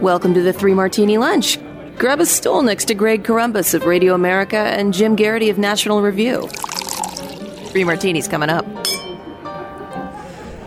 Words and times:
Welcome 0.00 0.32
to 0.32 0.40
the 0.40 0.54
Three 0.54 0.72
Martini 0.72 1.18
Lunch. 1.18 1.58
Grab 1.98 2.20
a 2.20 2.26
stool 2.26 2.62
next 2.62 2.86
to 2.86 2.94
Greg 2.94 3.22
Corombos 3.22 3.74
of 3.74 3.84
Radio 3.84 4.14
America 4.14 4.56
and 4.56 4.94
Jim 4.94 5.14
Geraghty 5.14 5.50
of 5.50 5.58
National 5.58 6.00
Review. 6.00 6.48
Three 7.66 7.84
martinis 7.84 8.26
coming 8.26 8.48
up. 8.48 8.64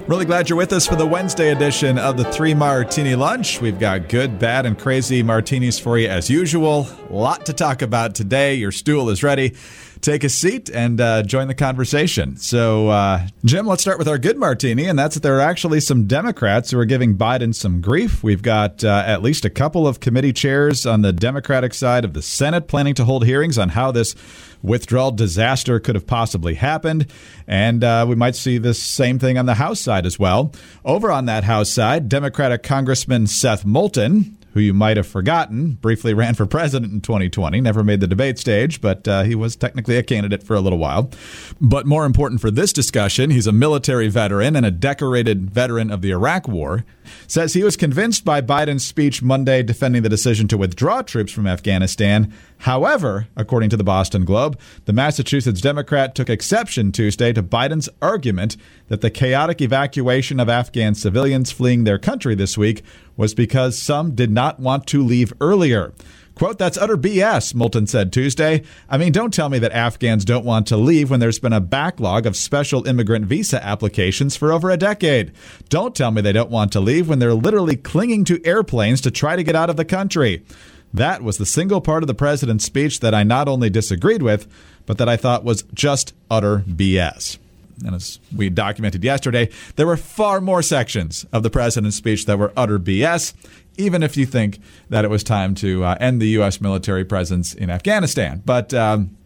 Really 0.08 0.26
glad 0.26 0.50
you're 0.50 0.58
with 0.58 0.72
us 0.72 0.86
for 0.86 0.96
the 0.96 1.08
Wednesday 1.08 1.52
edition 1.52 1.98
of 1.98 2.16
the 2.16 2.26
Three 2.26 2.54
Martini 2.54 3.16
Lunch. 3.16 3.59
We've 3.59 3.80
got 3.80 4.07
good, 4.07 4.38
bad, 4.38 4.68
and 4.68 4.77
crazy 4.77 5.23
martinis 5.23 5.79
for 5.79 5.97
you 5.97 6.09
as 6.09 6.29
usual. 6.29 6.88
A 7.09 7.13
lot 7.13 7.47
to 7.47 7.54
talk 7.54 7.81
about 7.81 8.13
today. 8.13 8.54
Your 8.54 8.71
stool 8.71 9.09
is 9.09 9.23
ready 9.23 9.55
take 10.04 10.24
a 10.24 10.30
seat 10.30 10.70
and 10.70 11.00
uh, 11.00 11.24
join 11.24 11.48
the 11.48 11.56
conversation. 11.56 12.38
So, 12.38 12.90
uh, 12.90 13.28
Jim, 13.46 13.66
let's 13.66 13.82
start 13.82 13.98
with 13.98 14.08
our 14.08 14.18
good 14.18 14.38
martini, 14.38 14.86
and 14.86 15.00
that's 15.00 15.16
that 15.16 15.24
there 15.24 15.38
are 15.38 15.42
actually 15.42 15.80
some 15.80 16.06
Democrats 16.06 16.72
who 16.72 16.80
are 16.80 16.86
giving 16.86 17.18
Biden 17.18 17.56
some 17.56 17.82
grief. 17.82 18.21
We've 18.24 18.42
got 18.42 18.84
uh, 18.84 19.04
at 19.08 19.24
least 19.24 19.46
a 19.46 19.50
couple 19.50 19.88
of 19.88 20.00
committee 20.00 20.34
chairs 20.34 20.86
on 20.86 21.02
the 21.02 21.14
Democratic 21.14 21.74
side 21.74 22.06
of 22.06 22.14
the 22.14 22.21
Senate 22.21 22.68
planning 22.68 22.94
to 22.96 23.06
hold 23.06 23.25
hearings 23.25 23.58
on 23.58 23.70
how 23.70 23.92
this 23.92 24.14
withdrawal 24.61 25.11
disaster 25.11 25.80
could 25.80 25.96
have 25.96 26.08
possibly 26.08 26.56
happened. 26.56 27.08
And 27.47 27.83
uh, 27.83 28.06
we 28.08 28.16
might 28.16 28.36
see 28.36 28.58
this 28.58 28.82
same 28.82 29.20
thing 29.20 29.38
on 29.38 29.46
the 29.46 29.56
House 29.56 29.80
side 29.80 30.06
as 30.06 30.20
well. 30.20 30.54
Over 30.83 31.11
on 31.11 31.25
that 31.25 31.46
House 31.46 31.70
side, 31.70 32.09
Democratic 32.09 32.64
Congressman 32.64 33.28
Seth 33.28 33.66
Moulton 33.66 34.38
who 34.53 34.59
you 34.59 34.73
might 34.73 34.98
have 34.98 35.08
forgotten, 35.08 35.73
briefly 35.73 36.14
ran 36.14 36.36
for 36.36 36.45
president 36.45 36.94
in 36.94 37.02
2020, 37.02 37.59
never 37.61 37.84
made 37.84 38.00
the 38.00 38.08
debate 38.08 38.38
stage, 38.38 38.81
but 38.81 39.08
uh, 39.08 39.23
he 39.23 39.36
was 39.36 39.56
technically 39.56 39.98
a 39.98 40.03
candidate 40.03 40.44
for 40.44 40.56
a 40.56 40.61
little 40.61 40.78
while. 40.78 41.09
But 41.59 41.86
more 41.86 42.06
important 42.06 42.39
for 42.39 42.52
this 42.52 42.72
discussion, 42.72 43.31
he's 43.31 43.47
a 43.47 43.52
military 43.52 44.08
veteran 44.08 44.56
and 44.56 44.66
a 44.66 44.72
decorated 44.72 45.50
veteran 45.50 45.92
of 45.92 46.02
the 46.02 46.11
Iraq 46.11 46.47
War. 46.47 46.86
Says 47.28 47.53
he 47.53 47.64
was 47.64 47.75
convinced 47.75 48.23
by 48.23 48.42
Biden's 48.42 48.86
speech 48.86 49.22
Monday 49.22 49.61
defending 49.61 50.03
the 50.03 50.09
decision 50.09 50.47
to 50.47 50.58
withdraw 50.58 51.02
troops 51.02 51.31
from 51.31 51.47
Afghanistan 51.47 52.31
However, 52.64 53.27
according 53.36 53.72
to 53.72 53.77
the 53.77 53.83
Boston 53.83 54.23
Globe, 54.23 54.58
the 54.86 54.94
Massachusetts 54.94 55.59
Democrat 55.59 56.16
took 56.16 56.30
exception 56.30 56.94
Tuesday 56.94 57.33
to 57.33 57.44
Biden's 57.44 57.89
argument 58.02 58.55
that 58.88 59.02
the 59.02 59.09
chaotic 59.09 59.59
evacuation 59.59 60.39
of 60.39 60.47
Afghan 60.47 60.95
civilians 60.95 61.52
fleeing 61.52 61.83
their 61.83 61.99
country 61.99 62.36
this 62.36 62.58
week 62.58 62.81
was 63.16 63.33
because 63.33 63.78
some 63.78 64.16
did 64.16 64.31
not 64.31 64.59
want 64.59 64.88
to 64.88 65.03
leave 65.03 65.33
earlier. 65.39 65.94
Quote, 66.36 66.58
that's 66.58 66.80
utter 66.80 66.97
BS, 66.97 67.53
Moulton 67.53 67.86
said 67.86 68.11
Tuesday. 68.11 68.64
I 68.89 68.97
mean, 68.97 69.11
don't 69.11 69.33
tell 69.33 69.50
me 69.50 69.59
that 69.59 69.72
Afghans 69.72 70.25
don't 70.25 70.45
want 70.45 70.66
to 70.67 70.78
leave 70.78 71.11
when 71.11 71.20
there's 71.20 71.38
been 71.38 71.53
a 71.53 71.61
backlog 71.61 72.25
of 72.25 72.36
special 72.36 72.88
immigrant 72.88 73.25
visa 73.25 73.64
applications 73.64 74.36
for 74.36 74.52
over 74.52 74.72
a 74.72 74.78
decade. 74.78 75.31
Don't 75.70 75.95
tell 75.95 76.09
me 76.09 76.22
they 76.22 76.31
don't 76.31 76.50
want 76.50 76.72
to 76.72 76.80
leave 76.80 77.08
when 77.08 77.20
they're 77.20 77.36
literally 77.36 77.75
clinging 77.75 78.25
to 78.25 78.44
airplanes 78.44 79.00
to 79.02 79.11
try 79.11 79.36
to 79.36 79.44
get 79.44 79.55
out 79.55 79.70
of 79.70 79.77
the 79.77 79.86
country. 79.86 80.44
That 80.92 81.22
was 81.22 81.38
the 81.38 81.45
single 81.45 81.81
part 81.81 82.02
of 82.02 82.08
the 82.08 82.16
president's 82.16 82.66
speech 82.66 83.00
that 83.02 83.14
I 83.14 83.23
not 83.23 83.48
only 83.48 83.70
disagreed 83.70 84.23
with, 84.23 84.48
but 84.88 84.98
that 84.98 85.09
I 85.09 85.17
thought 85.17 85.44
was 85.44 85.64
just 85.73 86.14
utter 86.31 86.59
BS. 86.67 87.38
And 87.85 87.95
as 87.95 88.19
we 88.35 88.49
documented 88.49 89.03
yesterday, 89.03 89.49
there 89.75 89.88
were 89.88 89.97
far 89.97 90.41
more 90.41 90.61
sections 90.61 91.25
of 91.31 91.43
the 91.43 91.49
president's 91.49 91.97
speech 91.97 92.25
that 92.25 92.38
were 92.38 92.53
utter 92.55 92.80
BS, 92.80 93.33
even 93.77 94.03
if 94.03 94.15
you 94.15 94.25
think 94.25 94.59
that 94.89 95.05
it 95.05 95.09
was 95.09 95.23
time 95.23 95.55
to 95.55 95.83
uh, 95.83 95.97
end 95.99 96.21
the 96.21 96.30
U.S. 96.30 96.61
military 96.61 97.05
presence 97.05 97.53
in 97.53 97.69
Afghanistan. 97.69 98.41
But 98.45 98.73
um, 98.73 99.17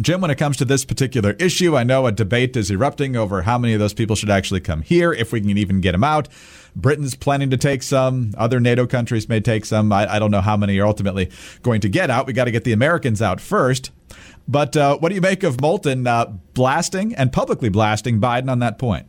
Jim, 0.00 0.20
when 0.20 0.30
it 0.30 0.36
comes 0.36 0.56
to 0.56 0.64
this 0.64 0.84
particular 0.84 1.32
issue, 1.38 1.76
I 1.76 1.84
know 1.84 2.06
a 2.06 2.12
debate 2.12 2.56
is 2.56 2.70
erupting 2.70 3.14
over 3.16 3.42
how 3.42 3.58
many 3.58 3.74
of 3.74 3.80
those 3.80 3.94
people 3.94 4.16
should 4.16 4.30
actually 4.30 4.60
come 4.60 4.82
here, 4.82 5.12
if 5.12 5.32
we 5.32 5.40
can 5.40 5.56
even 5.56 5.80
get 5.80 5.92
them 5.92 6.02
out. 6.02 6.28
Britain's 6.74 7.14
planning 7.14 7.50
to 7.50 7.56
take 7.56 7.84
some. 7.84 8.34
Other 8.36 8.58
NATO 8.58 8.86
countries 8.86 9.28
may 9.28 9.38
take 9.38 9.64
some. 9.64 9.92
I, 9.92 10.14
I 10.14 10.18
don't 10.18 10.32
know 10.32 10.40
how 10.40 10.56
many 10.56 10.78
are 10.80 10.86
ultimately 10.86 11.30
going 11.62 11.80
to 11.82 11.88
get 11.88 12.10
out. 12.10 12.26
We 12.26 12.32
got 12.32 12.46
to 12.46 12.50
get 12.50 12.64
the 12.64 12.72
Americans 12.72 13.22
out 13.22 13.40
first. 13.40 13.92
But 14.46 14.76
uh, 14.76 14.98
what 14.98 15.08
do 15.08 15.14
you 15.14 15.20
make 15.20 15.42
of 15.42 15.60
Moulton 15.60 16.06
uh, 16.06 16.26
blasting 16.52 17.14
and 17.14 17.32
publicly 17.32 17.68
blasting 17.68 18.20
Biden 18.20 18.50
on 18.50 18.58
that 18.58 18.78
point? 18.78 19.06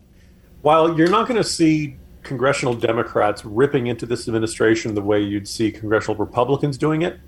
While 0.62 0.98
you're 0.98 1.10
not 1.10 1.28
going 1.28 1.42
to 1.42 1.48
see 1.48 1.98
congressional 2.24 2.74
Democrats 2.74 3.46
ripping 3.46 3.88
into 3.88 4.06
this 4.06 4.28
administration 4.28 4.96
the 4.96 5.02
way 5.02 5.22
you'd 5.22 5.48
see 5.48 5.72
congressional 5.72 6.16
Republicans 6.16 6.78
doing 6.78 7.02
it, 7.02 7.20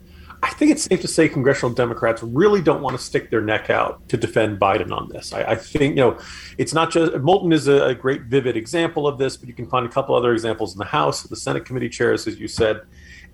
I 0.44 0.52
think 0.52 0.72
it's 0.72 0.84
safe 0.84 1.02
to 1.02 1.08
say 1.08 1.28
congressional 1.28 1.74
Democrats 1.74 2.22
really 2.22 2.62
don't 2.62 2.82
want 2.82 2.96
to 2.96 3.04
stick 3.04 3.32
their 3.32 3.42
neck 3.42 3.70
out 3.70 4.08
to 4.10 4.18
defend 4.18 4.60
Biden 4.60 4.92
on 4.92 5.10
this. 5.10 5.34
I, 5.34 5.44
I 5.44 5.56
think, 5.56 5.96
you 5.96 6.02
know, 6.02 6.20
it's 6.58 6.74
not 6.74 6.92
just 6.92 7.16
Moulton 7.18 7.52
is 7.52 7.68
a, 7.68 7.86
a, 7.86 7.96
great, 7.96 8.24
vivid 8.24 8.56
example 8.56 9.08
of 9.08 9.18
this, 9.18 9.36
but 9.36 9.48
you 9.48 9.56
can 9.56 9.68
find 9.68 9.86
a 9.86 9.90
couple 9.90 10.14
other 10.14 10.34
examples 10.34 10.74
in 10.74 10.80
the 10.80 10.86
House, 10.86 11.24
the 11.24 11.36
Senate 11.36 11.66
committee 11.66 11.90
chairs, 11.90 12.28
as 12.28 12.40
you 12.40 12.48
said. 12.48 12.82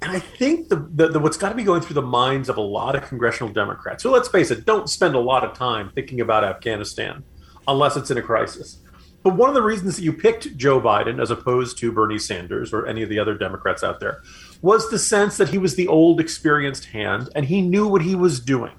And 0.03 0.12
I 0.12 0.19
think 0.19 0.68
the, 0.68 0.86
the, 0.94 1.08
the 1.08 1.19
what's 1.19 1.38
got 1.38 1.50
to 1.50 1.56
be 1.56 1.64
going 1.64 1.81
through 1.81 1.94
the 1.94 2.02
minds 2.02 2.50
of 2.50 2.58
a 2.58 2.62
lot 2.62 2.94
of 2.94 3.03
congressional 3.08 3.53
Democrats, 3.53 4.03
who, 4.03 4.09
let's 4.09 4.28
face 4.28 4.52
it, 4.52 4.66
don't 4.66 4.90
spend 4.90 5.16
a 5.16 5.19
lot 5.19 5.46
of 5.46 5.58
time 5.58 5.91
thinking 5.96 6.19
about 6.19 6.44
Afghanistan 6.44 7.24
unless 7.69 7.96
it's 7.96 8.12
in 8.12 8.18
a 8.18 8.22
crisis. 8.22 8.80
But 9.24 9.38
one 9.38 9.47
of 9.47 9.56
the 9.56 9.62
reasons 9.62 9.96
that 9.96 10.03
you 10.03 10.12
picked 10.12 10.58
Joe 10.58 10.81
Biden 10.81 11.22
as 11.22 11.31
opposed 11.31 11.78
to 11.78 11.94
Bernie 11.94 12.19
Sanders 12.19 12.74
or 12.74 12.86
any 12.86 13.02
of 13.02 13.08
the 13.08 13.18
other 13.18 13.34
Democrats 13.34 13.81
out 13.81 14.02
there 14.02 14.22
was 14.62 14.90
the 14.90 15.00
sense 15.00 15.38
that 15.38 15.47
he 15.47 15.58
was 15.58 15.75
the 15.75 15.88
old, 15.88 16.19
experienced 16.19 16.84
hand 16.86 17.30
and 17.34 17.46
he 17.46 17.62
knew 17.62 17.88
what 17.88 18.02
he 18.02 18.13
was 18.13 18.42
doing. 18.42 18.74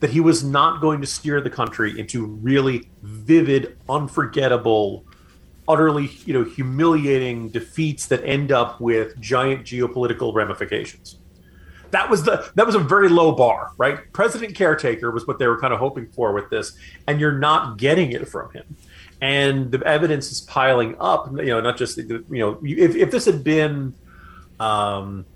That 0.00 0.10
he 0.10 0.20
was 0.20 0.42
not 0.42 0.80
going 0.80 1.02
to 1.02 1.06
steer 1.06 1.42
the 1.42 1.50
country 1.50 2.00
into 2.00 2.24
really 2.24 2.88
vivid, 3.02 3.76
unforgettable, 3.86 5.04
utterly, 5.68 6.10
you 6.24 6.32
know, 6.32 6.44
humiliating 6.44 7.50
defeats 7.50 8.06
that 8.06 8.24
end 8.24 8.50
up 8.50 8.80
with 8.80 9.18
giant 9.20 9.64
geopolitical 9.64 10.34
ramifications. 10.34 11.18
That 11.90 12.10
was 12.10 12.24
the 12.24 12.50
that 12.54 12.66
was 12.66 12.74
a 12.74 12.80
very 12.80 13.08
low 13.08 13.32
bar, 13.32 13.72
right? 13.78 14.12
President 14.12 14.54
caretaker 14.54 15.10
was 15.10 15.26
what 15.26 15.38
they 15.38 15.46
were 15.46 15.58
kind 15.58 15.72
of 15.72 15.78
hoping 15.78 16.08
for 16.08 16.32
with 16.32 16.50
this, 16.50 16.76
and 17.06 17.18
you're 17.20 17.38
not 17.38 17.78
getting 17.78 18.12
it 18.12 18.28
from 18.28 18.50
him 18.52 18.76
and 19.20 19.72
the 19.72 19.82
evidence 19.84 20.30
is 20.30 20.40
piling 20.42 20.94
up. 21.00 21.30
You 21.30 21.46
know, 21.46 21.60
not 21.60 21.76
just 21.76 21.96
you 21.98 22.24
know, 22.28 22.58
if, 22.62 22.94
if 22.94 23.10
this 23.10 23.24
had 23.24 23.42
been 23.42 23.94
um, 24.60 25.26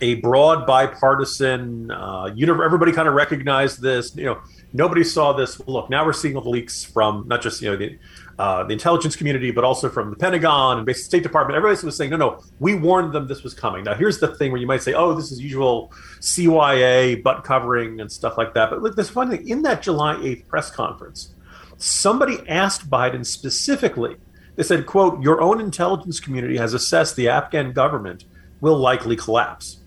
a 0.00 0.16
broad 0.16 0.66
bipartisan, 0.66 1.90
uh, 1.90 2.30
know, 2.46 2.60
everybody 2.62 2.92
kind 2.92 3.08
of 3.08 3.14
recognized 3.14 3.80
this. 3.80 4.14
You 4.16 4.26
know, 4.26 4.40
nobody 4.72 5.04
saw 5.04 5.32
this. 5.32 5.60
Look, 5.66 5.88
now 5.88 6.04
we're 6.04 6.12
seeing 6.12 6.36
leaks 6.36 6.84
from 6.84 7.26
not 7.26 7.40
just 7.42 7.62
you 7.62 7.70
know 7.70 7.76
the 7.76 7.98
uh, 8.38 8.64
the 8.64 8.72
intelligence 8.72 9.16
community, 9.16 9.50
but 9.50 9.64
also 9.64 9.88
from 9.88 10.10
the 10.10 10.16
Pentagon 10.16 10.78
and 10.78 10.86
basically 10.86 11.04
State 11.04 11.22
Department. 11.22 11.56
Everybody 11.56 11.84
was 11.86 11.96
saying, 11.96 12.10
no, 12.10 12.16
no, 12.16 12.42
we 12.58 12.74
warned 12.74 13.12
them 13.12 13.28
this 13.28 13.42
was 13.42 13.54
coming. 13.54 13.84
Now, 13.84 13.94
here's 13.94 14.18
the 14.18 14.28
thing 14.28 14.50
where 14.52 14.60
you 14.60 14.66
might 14.66 14.82
say, 14.82 14.94
oh, 14.94 15.14
this 15.14 15.30
is 15.30 15.40
usual 15.40 15.92
CYA 16.20 17.22
butt 17.22 17.44
covering 17.44 18.00
and 18.00 18.10
stuff 18.10 18.36
like 18.36 18.54
that. 18.54 18.70
But 18.70 18.82
look, 18.82 18.96
there's 18.96 19.14
one 19.14 19.30
thing 19.30 19.48
in 19.48 19.62
that 19.62 19.82
July 19.82 20.14
8th 20.16 20.48
press 20.48 20.70
conference 20.70 21.34
somebody 21.76 22.38
asked 22.48 22.88
Biden 22.88 23.24
specifically. 23.24 24.16
They 24.56 24.62
said, 24.62 24.86
quote, 24.86 25.22
your 25.22 25.40
own 25.40 25.60
intelligence 25.60 26.20
community 26.20 26.56
has 26.56 26.74
assessed 26.74 27.16
the 27.16 27.28
Afghan 27.28 27.72
government 27.72 28.24
will 28.60 28.76
likely 28.76 29.16
collapse. 29.16 29.80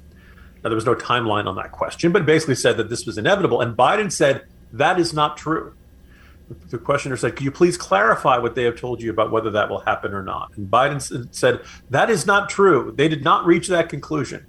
Now, 0.63 0.69
there 0.69 0.75
was 0.75 0.85
no 0.85 0.95
timeline 0.95 1.45
on 1.45 1.55
that 1.55 1.71
question, 1.71 2.11
but 2.11 2.25
basically 2.25 2.55
said 2.55 2.77
that 2.77 2.89
this 2.89 3.05
was 3.05 3.17
inevitable. 3.17 3.61
And 3.61 3.77
Biden 3.77 4.11
said, 4.11 4.43
that 4.73 4.99
is 4.99 5.13
not 5.13 5.37
true. 5.37 5.73
The 6.69 6.77
questioner 6.77 7.17
said, 7.17 7.35
Can 7.35 7.45
you 7.45 7.51
please 7.51 7.77
clarify 7.77 8.37
what 8.37 8.55
they 8.55 8.63
have 8.63 8.79
told 8.79 9.01
you 9.01 9.11
about 9.11 9.31
whether 9.31 9.51
that 9.51 9.69
will 9.69 9.81
happen 9.81 10.13
or 10.13 10.23
not? 10.23 10.51
And 10.55 10.69
Biden 10.69 11.33
said, 11.33 11.61
That 11.89 12.09
is 12.09 12.25
not 12.25 12.49
true. 12.49 12.93
They 12.95 13.07
did 13.07 13.23
not 13.23 13.45
reach 13.45 13.67
that 13.67 13.89
conclusion. 13.89 14.45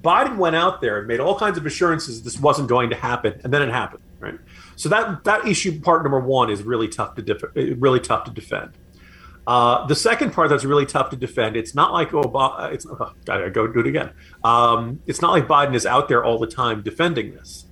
Biden 0.00 0.36
went 0.36 0.54
out 0.54 0.80
there 0.82 0.98
and 0.98 1.08
made 1.08 1.18
all 1.18 1.38
kinds 1.38 1.56
of 1.56 1.64
assurances 1.64 2.22
this 2.22 2.38
wasn't 2.38 2.68
going 2.68 2.90
to 2.90 2.96
happen, 2.96 3.40
and 3.42 3.52
then 3.52 3.62
it 3.62 3.70
happened, 3.70 4.02
right? 4.20 4.38
So 4.76 4.90
that 4.90 5.24
that 5.24 5.48
issue 5.48 5.80
part 5.80 6.02
number 6.02 6.20
one 6.20 6.50
is 6.50 6.62
really 6.62 6.88
tough 6.88 7.14
to 7.14 7.22
def- 7.22 7.42
really 7.54 8.00
tough 8.00 8.24
to 8.24 8.30
defend. 8.30 8.72
Uh, 9.46 9.86
the 9.86 9.94
second 9.94 10.32
part 10.32 10.48
that's 10.48 10.64
really 10.64 10.86
tough 10.86 11.10
to 11.10 11.16
defend. 11.16 11.56
It's 11.56 11.74
not 11.74 11.92
like 11.92 12.10
Obama. 12.10 12.72
It's 12.72 12.86
oh, 12.86 13.12
gotta 13.24 13.50
go 13.50 13.66
do 13.66 13.80
it 13.80 13.86
again. 13.86 14.10
Um, 14.42 15.00
it's 15.06 15.20
not 15.20 15.32
like 15.32 15.46
Biden 15.46 15.74
is 15.74 15.86
out 15.86 16.08
there 16.08 16.24
all 16.24 16.38
the 16.38 16.46
time 16.46 16.82
defending 16.82 17.34
this. 17.34 17.63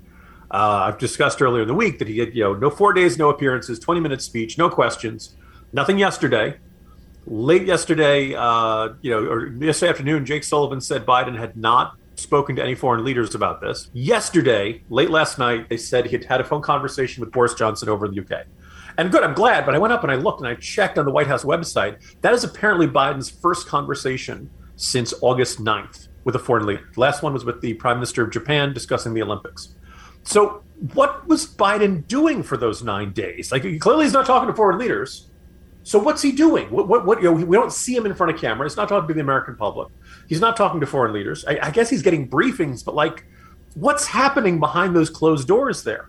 Uh, 0.53 0.85
I've 0.87 0.99
discussed 0.99 1.41
earlier 1.41 1.63
in 1.63 1.69
the 1.69 1.75
week 1.75 1.99
that 1.99 2.09
he 2.09 2.19
had 2.19 2.35
you 2.35 2.45
know 2.45 2.55
no 2.55 2.71
four 2.71 2.93
days, 2.93 3.17
no 3.17 3.31
appearances, 3.31 3.79
twenty 3.79 4.01
minute 4.01 4.21
speech, 4.21 4.59
no 4.59 4.69
questions, 4.69 5.35
nothing 5.73 5.99
yesterday. 5.99 6.59
Late 7.25 7.67
yesterday, 7.67 8.35
uh, 8.35 8.91
you 9.01 9.11
know, 9.11 9.25
or 9.25 9.47
yesterday 9.47 9.91
afternoon, 9.91 10.27
Jake 10.27 10.45
Sullivan 10.45 10.81
said 10.81 11.07
Biden 11.07 11.39
had 11.39 11.57
not 11.57 11.97
spoken 12.17 12.57
to 12.57 12.63
any 12.63 12.75
foreign 12.75 13.05
leaders 13.05 13.35
about 13.35 13.61
this. 13.61 13.91
Yesterday, 13.93 14.83
late 14.91 15.09
last 15.09 15.39
night, 15.39 15.69
they 15.69 15.77
said 15.77 16.07
he 16.07 16.13
had 16.13 16.25
had 16.25 16.41
a 16.41 16.45
phone 16.45 16.63
conversation 16.63 17.21
with 17.21 17.33
Boris 17.33 17.55
Johnson 17.55 17.89
over 17.89 18.07
in 18.07 18.15
the 18.15 18.21
UK. 18.21 18.47
And 18.99 19.11
good, 19.11 19.23
I'm 19.23 19.35
glad, 19.35 19.65
but 19.65 19.75
I 19.75 19.79
went 19.79 19.93
up 19.93 20.03
and 20.03 20.13
I 20.13 20.17
looked 20.17 20.41
and 20.41 20.49
I 20.49 20.55
checked 20.57 20.99
on 20.99 21.05
the 21.05 21.11
White 21.11 21.27
House 21.27 21.45
website. 21.45 21.97
That 22.21 22.35
is 22.35 22.45
apparently 22.45 22.87
Biden's 22.87 23.31
first 23.31 23.67
conversation 23.67 24.51
since 24.77 25.15
August 25.23 25.61
9th 25.65 26.09
with 26.25 26.37
a 26.37 26.39
foreign 26.39 26.67
leader. 26.67 26.91
Last 26.97 27.23
one 27.23 27.33
was 27.33 27.45
with 27.45 27.61
the 27.61 27.75
Prime 27.75 27.97
Minister 27.97 28.23
of 28.23 28.31
Japan 28.31 28.73
discussing 28.73 29.15
the 29.15 29.23
Olympics. 29.23 29.75
So, 30.25 30.63
what 30.95 31.27
was 31.29 31.47
Biden 31.47 32.07
doing 32.09 32.43
for 32.43 32.57
those 32.57 32.83
nine 32.83 33.13
days? 33.13 33.53
Like, 33.53 33.63
clearly 33.81 34.05
he's 34.05 34.13
not 34.13 34.27
talking 34.27 34.49
to 34.49 34.55
foreign 34.55 34.79
leaders. 34.79 35.29
So 35.85 35.99
what's 35.99 36.23
he 36.23 36.33
doing? 36.33 36.71
What, 36.71 36.89
what, 36.89 37.05
what, 37.05 37.23
you 37.23 37.25
know, 37.25 37.33
we 37.33 37.57
don't 37.57 37.73
see 37.73 37.95
him 37.95 38.07
in 38.07 38.15
front 38.15 38.33
of 38.33 38.41
camera. 38.41 38.67
He's 38.69 38.77
not 38.77 38.89
talking 38.89 39.09
to 39.09 39.15
the 39.15 39.21
American 39.21 39.57
public. 39.57 39.89
He's 40.29 40.41
not 40.41 40.57
talking 40.57 40.81
to 40.81 40.87
foreign 40.87 41.13
leaders. 41.13 41.45
I, 41.45 41.59
I 41.63 41.71
guess 41.71 41.91
he's 41.91 42.03
getting 42.03 42.29
briefings, 42.29 42.85
but 42.85 42.95
like, 42.95 43.25
what's 43.75 44.07
happening 44.07 44.61
behind 44.61 44.95
those 44.95 45.11
closed 45.11 45.49
doors 45.49 45.83
there? 45.83 46.09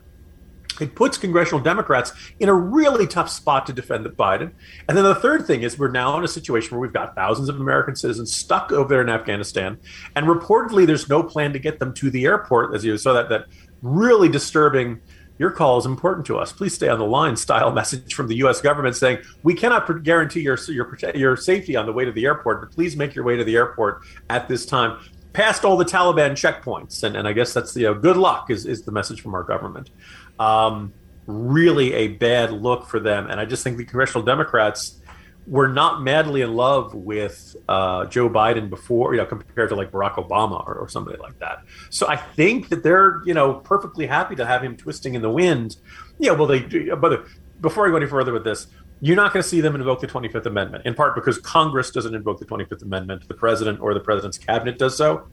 It 0.80 0.94
puts 0.94 1.18
congressional 1.18 1.60
Democrats 1.60 2.12
in 2.40 2.48
a 2.48 2.54
really 2.54 3.06
tough 3.06 3.30
spot 3.30 3.66
to 3.66 3.72
defend 3.72 4.04
Biden. 4.06 4.52
And 4.88 4.96
then 4.96 5.04
the 5.04 5.14
third 5.14 5.46
thing 5.46 5.62
is 5.62 5.78
we're 5.78 5.90
now 5.90 6.16
in 6.18 6.24
a 6.24 6.28
situation 6.28 6.72
where 6.72 6.80
we've 6.80 6.92
got 6.92 7.14
thousands 7.14 7.48
of 7.48 7.60
American 7.60 7.94
citizens 7.94 8.34
stuck 8.34 8.72
over 8.72 8.88
there 8.88 9.00
in 9.00 9.08
Afghanistan, 9.08 9.78
and 10.16 10.26
reportedly 10.26 10.86
there's 10.86 11.08
no 11.08 11.22
plan 11.22 11.52
to 11.52 11.58
get 11.58 11.78
them 11.78 11.94
to 11.94 12.10
the 12.10 12.24
airport. 12.24 12.74
As 12.74 12.84
you 12.84 12.96
saw 12.98 13.12
that 13.12 13.28
that 13.28 13.46
really 13.84 14.28
disturbing 14.28 15.00
your 15.38 15.50
call 15.50 15.78
is 15.78 15.86
important 15.86 16.26
to 16.26 16.38
us. 16.38 16.52
Please 16.52 16.74
stay 16.74 16.88
on 16.88 16.98
the 16.98 17.04
line. 17.04 17.36
Style 17.36 17.70
message 17.72 18.14
from 18.14 18.28
the 18.28 18.36
U.S. 18.36 18.60
government 18.60 18.96
saying 18.96 19.18
we 19.42 19.54
cannot 19.54 20.02
guarantee 20.02 20.40
your 20.40 20.58
your 20.68 20.96
your 21.14 21.36
safety 21.36 21.76
on 21.76 21.86
the 21.86 21.92
way 21.92 22.04
to 22.04 22.12
the 22.12 22.24
airport, 22.24 22.60
but 22.60 22.70
please 22.70 22.96
make 22.96 23.14
your 23.14 23.24
way 23.24 23.36
to 23.36 23.44
the 23.44 23.56
airport 23.56 24.02
at 24.30 24.48
this 24.48 24.64
time, 24.64 24.98
past 25.32 25.64
all 25.64 25.76
the 25.76 25.84
Taliban 25.84 26.32
checkpoints. 26.32 27.02
And 27.02 27.16
and 27.16 27.26
I 27.26 27.32
guess 27.32 27.52
that's 27.52 27.74
the 27.74 27.82
know, 27.82 27.94
good 27.94 28.16
luck 28.16 28.50
is 28.50 28.64
is 28.64 28.82
the 28.82 28.92
message 28.92 29.20
from 29.20 29.34
our 29.34 29.42
government. 29.42 29.90
Um, 30.38 30.92
really 31.26 31.92
a 31.94 32.08
bad 32.08 32.52
look 32.52 32.86
for 32.86 33.00
them, 33.00 33.28
and 33.28 33.40
I 33.40 33.44
just 33.44 33.64
think 33.64 33.76
the 33.76 33.84
congressional 33.84 34.24
Democrats 34.24 35.00
were 35.46 35.68
not 35.68 36.02
madly 36.02 36.40
in 36.40 36.54
love 36.54 36.94
with 36.94 37.54
uh, 37.68 38.06
Joe 38.06 38.30
Biden 38.30 38.70
before, 38.70 39.14
you 39.14 39.20
know, 39.20 39.26
compared 39.26 39.68
to 39.68 39.76
like 39.76 39.90
Barack 39.90 40.14
Obama 40.14 40.66
or, 40.66 40.74
or, 40.74 40.88
somebody 40.88 41.18
like 41.18 41.38
that. 41.38 41.64
So 41.90 42.08
I 42.08 42.16
think 42.16 42.70
that 42.70 42.82
they're, 42.82 43.20
you 43.26 43.34
know, 43.34 43.54
perfectly 43.54 44.06
happy 44.06 44.36
to 44.36 44.46
have 44.46 44.62
him 44.62 44.76
twisting 44.76 45.14
in 45.14 45.22
the 45.22 45.30
wind. 45.30 45.76
Yeah, 46.18 46.32
well, 46.32 46.46
they 46.46 46.60
do. 46.60 46.96
But 46.96 47.26
before 47.60 47.86
I 47.86 47.90
go 47.90 47.96
any 47.96 48.06
further 48.06 48.32
with 48.32 48.44
this, 48.44 48.68
you're 49.00 49.16
not 49.16 49.34
going 49.34 49.42
to 49.42 49.48
see 49.48 49.60
them 49.60 49.74
invoke 49.74 50.00
the 50.00 50.06
25th 50.06 50.46
Amendment, 50.46 50.86
in 50.86 50.94
part 50.94 51.14
because 51.14 51.38
Congress 51.38 51.90
doesn't 51.90 52.14
invoke 52.14 52.38
the 52.38 52.46
25th 52.46 52.82
Amendment. 52.82 53.28
The 53.28 53.34
president 53.34 53.80
or 53.80 53.92
the 53.92 54.00
president's 54.00 54.38
cabinet 54.38 54.78
does 54.78 54.96
so. 54.96 55.26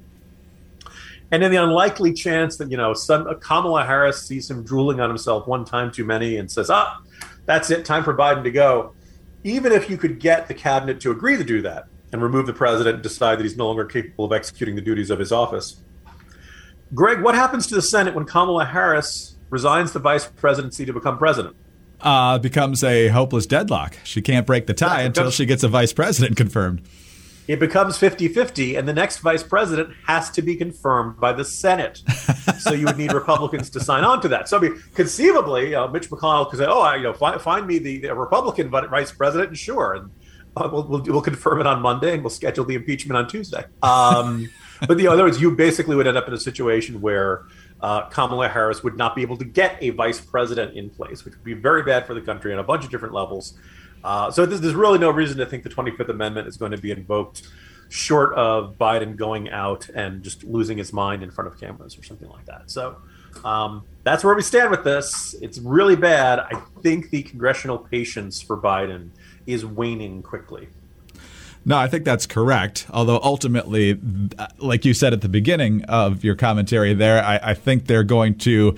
And 1.31 1.41
in 1.41 1.51
the 1.51 1.63
unlikely 1.63 2.11
chance 2.11 2.57
that, 2.57 2.69
you 2.69 2.75
know, 2.75 2.93
some, 2.93 3.39
Kamala 3.39 3.85
Harris 3.85 4.27
sees 4.27 4.51
him 4.51 4.63
drooling 4.63 4.99
on 4.99 5.09
himself 5.09 5.47
one 5.47 5.63
time 5.63 5.89
too 5.89 6.03
many 6.03 6.35
and 6.35 6.51
says, 6.51 6.69
ah, 6.69 6.99
that's 7.45 7.71
it, 7.71 7.85
time 7.85 8.03
for 8.03 8.13
Biden 8.13 8.43
to 8.43 8.51
go 8.51 8.93
even 9.43 9.71
if 9.71 9.89
you 9.89 9.97
could 9.97 10.19
get 10.19 10.47
the 10.47 10.53
cabinet 10.53 10.99
to 11.01 11.11
agree 11.11 11.37
to 11.37 11.43
do 11.43 11.61
that 11.61 11.87
and 12.11 12.21
remove 12.21 12.45
the 12.45 12.53
president 12.53 12.95
and 12.95 13.03
decide 13.03 13.39
that 13.39 13.43
he's 13.43 13.57
no 13.57 13.67
longer 13.67 13.85
capable 13.85 14.25
of 14.25 14.33
executing 14.33 14.75
the 14.75 14.81
duties 14.81 15.09
of 15.09 15.19
his 15.19 15.31
office. 15.31 15.81
Greg, 16.93 17.21
what 17.21 17.35
happens 17.35 17.67
to 17.67 17.75
the 17.75 17.81
Senate 17.81 18.13
when 18.13 18.25
Kamala 18.25 18.65
Harris 18.65 19.37
resigns 19.49 19.93
the 19.93 19.99
vice 19.99 20.27
presidency 20.27 20.85
to 20.85 20.93
become 20.93 21.17
president? 21.17 21.55
Uh, 22.01 22.37
becomes 22.39 22.83
a 22.83 23.09
hopeless 23.09 23.45
deadlock. 23.45 23.95
She 24.03 24.21
can't 24.21 24.45
break 24.45 24.67
the 24.67 24.73
tie 24.73 25.01
yeah, 25.01 25.07
until 25.07 25.31
she 25.31 25.45
gets 25.45 25.63
a 25.63 25.67
vice 25.67 25.93
president 25.93 26.35
confirmed 26.35 26.81
it 27.51 27.59
becomes 27.59 27.97
50-50 27.97 28.77
and 28.77 28.87
the 28.87 28.93
next 28.93 29.19
vice 29.19 29.43
president 29.43 29.93
has 30.05 30.29
to 30.31 30.41
be 30.41 30.55
confirmed 30.55 31.19
by 31.19 31.33
the 31.33 31.45
senate. 31.45 32.01
So 32.59 32.73
you 32.73 32.85
would 32.85 32.97
need 32.97 33.11
republicans 33.13 33.69
to 33.71 33.79
sign 33.79 34.03
on 34.03 34.21
to 34.21 34.27
that. 34.29 34.47
So 34.47 34.57
I 34.57 34.61
mean, 34.61 34.83
conceivably 34.93 35.73
uh, 35.73 35.87
mitch 35.87 36.09
mcconnell 36.09 36.49
could 36.49 36.59
say 36.59 36.65
oh 36.67 36.81
I, 36.81 36.95
you 36.95 37.03
know 37.03 37.13
find, 37.13 37.41
find 37.41 37.65
me 37.65 37.79
the, 37.79 37.99
the, 37.99 38.15
republican 38.15 38.69
vice 38.69 39.11
president 39.11 39.49
and 39.49 39.57
sure 39.57 39.93
and 39.95 40.11
uh, 40.55 40.69
we'll, 40.71 40.83
we'll, 40.83 41.03
we'll, 41.03 41.21
confirm 41.21 41.59
it 41.59 41.67
on 41.67 41.81
monday 41.81 42.13
and 42.13 42.23
we'll 42.23 42.29
schedule 42.29 42.65
the 42.65 42.75
impeachment 42.75 43.17
on 43.17 43.27
tuesday. 43.27 43.63
Um, 43.81 44.49
but 44.87 44.97
the 44.97 45.07
other 45.07 45.23
words 45.23 45.41
you 45.41 45.51
basically 45.51 45.95
would 45.95 46.07
end 46.07 46.17
up 46.17 46.27
in 46.27 46.33
a 46.33 46.39
situation 46.39 47.01
where 47.01 47.45
uh, 47.81 48.07
Kamala 48.09 48.47
Harris 48.47 48.83
would 48.83 48.97
not 48.97 49.15
be 49.15 49.21
able 49.21 49.37
to 49.37 49.45
get 49.45 49.77
a 49.81 49.89
vice 49.91 50.21
president 50.21 50.75
in 50.77 50.89
place, 50.89 51.25
which 51.25 51.35
would 51.35 51.43
be 51.43 51.53
very 51.53 51.83
bad 51.83 52.05
for 52.05 52.13
the 52.13 52.21
country 52.21 52.53
on 52.53 52.59
a 52.59 52.63
bunch 52.63 52.83
of 52.83 52.91
different 52.91 53.13
levels. 53.13 53.55
Uh, 54.03 54.31
so 54.31 54.45
there's, 54.45 54.61
there's, 54.61 54.73
really 54.73 54.97
no 54.97 55.11
reason 55.11 55.37
to 55.37 55.45
think 55.45 55.63
the 55.63 55.69
25th 55.69 56.09
Amendment 56.09 56.47
is 56.47 56.57
going 56.57 56.71
to 56.71 56.77
be 56.77 56.91
invoked 56.91 57.43
short 57.89 58.33
of 58.33 58.77
Biden 58.77 59.15
going 59.15 59.49
out 59.49 59.89
and 59.89 60.23
just 60.23 60.43
losing 60.43 60.77
his 60.77 60.93
mind 60.93 61.23
in 61.23 61.29
front 61.29 61.47
of 61.51 61.59
cameras 61.59 61.97
or 61.97 62.03
something 62.03 62.29
like 62.29 62.45
that. 62.45 62.71
So 62.71 62.95
um, 63.43 63.83
that's 64.03 64.23
where 64.23 64.33
we 64.33 64.41
stand 64.41 64.71
with 64.71 64.83
this. 64.83 65.35
It's 65.41 65.59
really 65.59 65.95
bad. 65.95 66.39
I 66.39 66.61
think 66.81 67.09
the 67.09 67.21
congressional 67.23 67.77
patience 67.77 68.41
for 68.41 68.57
Biden 68.57 69.09
is 69.45 69.65
waning 69.65 70.23
quickly. 70.23 70.69
No, 71.63 71.77
I 71.77 71.87
think 71.87 72.05
that's 72.05 72.25
correct. 72.25 72.87
Although 72.89 73.19
ultimately, 73.21 73.99
like 74.57 74.83
you 74.83 74.93
said 74.93 75.13
at 75.13 75.21
the 75.21 75.29
beginning 75.29 75.83
of 75.83 76.23
your 76.23 76.35
commentary 76.35 76.93
there, 76.93 77.23
I, 77.23 77.39
I 77.43 77.53
think 77.53 77.85
they're 77.85 78.03
going 78.03 78.35
to 78.39 78.75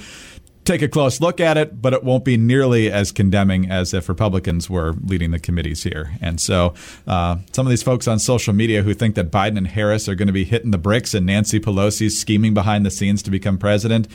take 0.65 0.81
a 0.81 0.87
close 0.87 1.19
look 1.19 1.39
at 1.39 1.57
it, 1.57 1.81
but 1.81 1.93
it 1.93 2.03
won't 2.03 2.23
be 2.23 2.37
nearly 2.37 2.91
as 2.91 3.11
condemning 3.11 3.69
as 3.69 3.93
if 3.93 4.07
Republicans 4.09 4.69
were 4.69 4.93
leading 5.03 5.31
the 5.31 5.39
committees 5.39 5.83
here. 5.83 6.17
And 6.21 6.39
so, 6.39 6.73
uh, 7.07 7.37
some 7.51 7.65
of 7.65 7.69
these 7.69 7.83
folks 7.83 8.07
on 8.07 8.19
social 8.19 8.53
media 8.53 8.83
who 8.83 8.93
think 8.93 9.15
that 9.15 9.31
Biden 9.31 9.57
and 9.57 9.67
Harris 9.67 10.07
are 10.07 10.15
going 10.15 10.27
to 10.27 10.33
be 10.33 10.45
hitting 10.45 10.71
the 10.71 10.77
bricks 10.77 11.13
and 11.13 11.25
Nancy 11.25 11.59
Pelosi's 11.59 12.19
scheming 12.19 12.53
behind 12.53 12.85
the 12.85 12.91
scenes 12.91 13.21
to 13.23 13.31
become 13.31 13.57
president, 13.57 14.07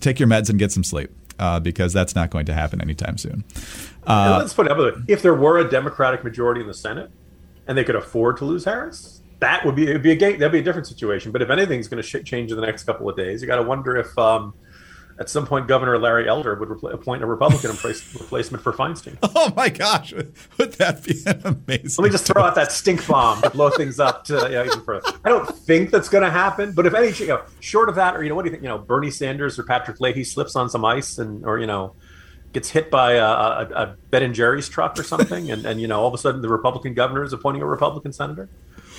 take 0.00 0.18
your 0.18 0.28
meds 0.28 0.50
and 0.50 0.58
get 0.58 0.72
some 0.72 0.84
sleep. 0.84 1.10
Uh, 1.38 1.58
because 1.58 1.94
that's 1.94 2.14
not 2.14 2.28
going 2.28 2.44
to 2.44 2.52
happen 2.52 2.82
anytime 2.82 3.16
soon. 3.16 3.42
Uh, 4.06 4.36
let's 4.38 4.52
put 4.52 4.66
it 4.66 4.72
up. 4.72 4.94
If 5.08 5.22
there 5.22 5.34
were 5.34 5.56
a 5.56 5.70
Democratic 5.70 6.22
majority 6.22 6.60
in 6.60 6.66
the 6.66 6.74
Senate 6.74 7.10
and 7.66 7.78
they 7.78 7.84
could 7.84 7.96
afford 7.96 8.36
to 8.36 8.44
lose 8.44 8.66
Harris, 8.66 9.22
that 9.38 9.64
would 9.64 9.74
be 9.74 9.88
it'd 9.88 10.02
be 10.02 10.12
a 10.12 10.16
that'd 10.18 10.52
be 10.52 10.58
a 10.58 10.62
different 10.62 10.86
situation. 10.86 11.32
But 11.32 11.40
if 11.40 11.48
anything's 11.48 11.88
going 11.88 12.02
to 12.02 12.06
sh- 12.06 12.22
change 12.24 12.50
in 12.50 12.60
the 12.60 12.66
next 12.66 12.84
couple 12.84 13.08
of 13.08 13.16
days, 13.16 13.40
you 13.40 13.48
got 13.48 13.56
to 13.56 13.62
wonder 13.62 13.96
if 13.96 14.18
um, 14.18 14.52
at 15.20 15.28
some 15.28 15.46
point, 15.46 15.68
Governor 15.68 15.98
Larry 15.98 16.26
Elder 16.26 16.54
would 16.54 16.70
appoint 16.94 17.22
a 17.22 17.26
Republican 17.26 17.70
replacement 17.70 18.64
for 18.64 18.72
Feinstein. 18.72 19.18
Oh 19.42 19.52
my 19.56 19.68
gosh, 19.68 20.12
would 20.12 20.72
that 20.74 21.02
be 21.02 21.22
amazing? 21.44 22.02
Let 22.02 22.04
me 22.04 22.10
just 22.10 22.26
throw 22.26 22.42
out 22.42 22.54
that 22.56 22.72
stink 22.72 23.06
bomb 23.06 23.40
to 23.42 23.50
blow 23.50 23.70
things 23.70 23.98
up 23.98 24.24
to 24.24 24.34
you 24.34 24.48
know, 24.50 24.64
even 24.64 24.82
further. 24.82 25.08
I 25.24 25.28
don't 25.28 25.46
think 25.48 25.90
that's 25.90 26.08
going 26.08 26.24
to 26.24 26.30
happen, 26.30 26.72
but 26.72 26.84
if 26.86 26.94
any, 26.94 27.10
you 27.12 27.28
know, 27.28 27.42
short 27.60 27.88
of 27.88 27.94
that, 27.94 28.16
or 28.16 28.22
you 28.22 28.28
know, 28.28 28.34
what 28.34 28.42
do 28.42 28.48
you 28.48 28.52
think? 28.52 28.62
You 28.62 28.68
know, 28.68 28.78
Bernie 28.78 29.10
Sanders 29.10 29.58
or 29.58 29.62
Patrick 29.62 30.00
Leahy 30.00 30.24
slips 30.24 30.56
on 30.56 30.68
some 30.68 30.84
ice 30.84 31.18
and, 31.18 31.44
or 31.46 31.58
you 31.58 31.66
know, 31.66 31.94
gets 32.52 32.70
hit 32.70 32.90
by 32.90 33.12
a, 33.12 33.24
a, 33.24 33.68
a 33.74 33.96
Ben 34.10 34.22
and 34.22 34.34
Jerry's 34.34 34.68
truck 34.68 34.98
or 34.98 35.02
something, 35.02 35.50
and, 35.50 35.64
and 35.64 35.80
you 35.80 35.86
know, 35.86 36.00
all 36.00 36.08
of 36.08 36.14
a 36.14 36.18
sudden 36.18 36.42
the 36.42 36.48
Republican 36.48 36.94
governor 36.94 37.22
is 37.22 37.32
appointing 37.32 37.62
a 37.62 37.66
Republican 37.66 38.12
senator. 38.12 38.48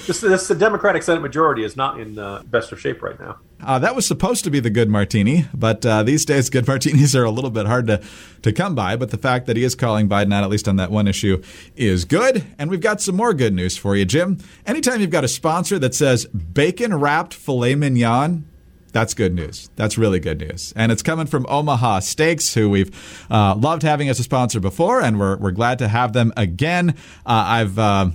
This, 0.07 0.21
this 0.21 0.47
the 0.47 0.55
Democratic 0.55 1.03
Senate 1.03 1.21
majority 1.21 1.63
is 1.63 1.75
not 1.75 1.99
in 1.99 2.17
uh, 2.17 2.43
best 2.45 2.71
of 2.71 2.79
shape 2.79 3.01
right 3.01 3.19
now. 3.19 3.37
Uh, 3.63 3.77
that 3.79 3.95
was 3.95 4.07
supposed 4.07 4.43
to 4.43 4.49
be 4.49 4.59
the 4.59 4.69
good 4.69 4.89
martini, 4.89 5.45
but 5.53 5.85
uh, 5.85 6.01
these 6.03 6.25
days 6.25 6.49
good 6.49 6.67
martinis 6.67 7.15
are 7.15 7.23
a 7.23 7.31
little 7.31 7.51
bit 7.51 7.65
hard 7.65 7.87
to, 7.87 8.01
to 8.41 8.51
come 8.51 8.73
by. 8.73 8.95
But 8.95 9.11
the 9.11 9.17
fact 9.17 9.45
that 9.45 9.55
he 9.55 9.63
is 9.63 9.75
calling 9.75 10.09
Biden 10.09 10.33
out, 10.33 10.43
at 10.43 10.49
least 10.49 10.67
on 10.67 10.77
that 10.77 10.91
one 10.91 11.07
issue, 11.07 11.41
is 11.75 12.05
good. 12.05 12.45
And 12.57 12.69
we've 12.69 12.81
got 12.81 13.01
some 13.01 13.15
more 13.15 13.33
good 13.33 13.53
news 13.53 13.77
for 13.77 13.95
you, 13.95 14.05
Jim. 14.05 14.39
Anytime 14.65 15.01
you've 15.01 15.09
got 15.11 15.23
a 15.23 15.29
sponsor 15.29 15.77
that 15.79 15.93
says 15.93 16.25
bacon 16.25 16.95
wrapped 16.95 17.33
filet 17.33 17.75
mignon, 17.75 18.47
that's 18.91 19.13
good 19.13 19.33
news. 19.33 19.69
That's 19.75 19.97
really 19.97 20.19
good 20.19 20.39
news. 20.39 20.73
And 20.75 20.91
it's 20.91 21.01
coming 21.01 21.27
from 21.27 21.45
Omaha 21.47 21.99
Steaks, 21.99 22.53
who 22.53 22.69
we've 22.69 22.91
uh, 23.29 23.55
loved 23.55 23.83
having 23.83 24.09
as 24.09 24.19
a 24.19 24.23
sponsor 24.23 24.59
before, 24.59 25.01
and 25.01 25.17
we're, 25.17 25.37
we're 25.37 25.51
glad 25.51 25.79
to 25.79 25.87
have 25.87 26.13
them 26.13 26.33
again. 26.35 26.89
Uh, 27.25 27.45
I've 27.47 27.79
uh, 27.79 28.09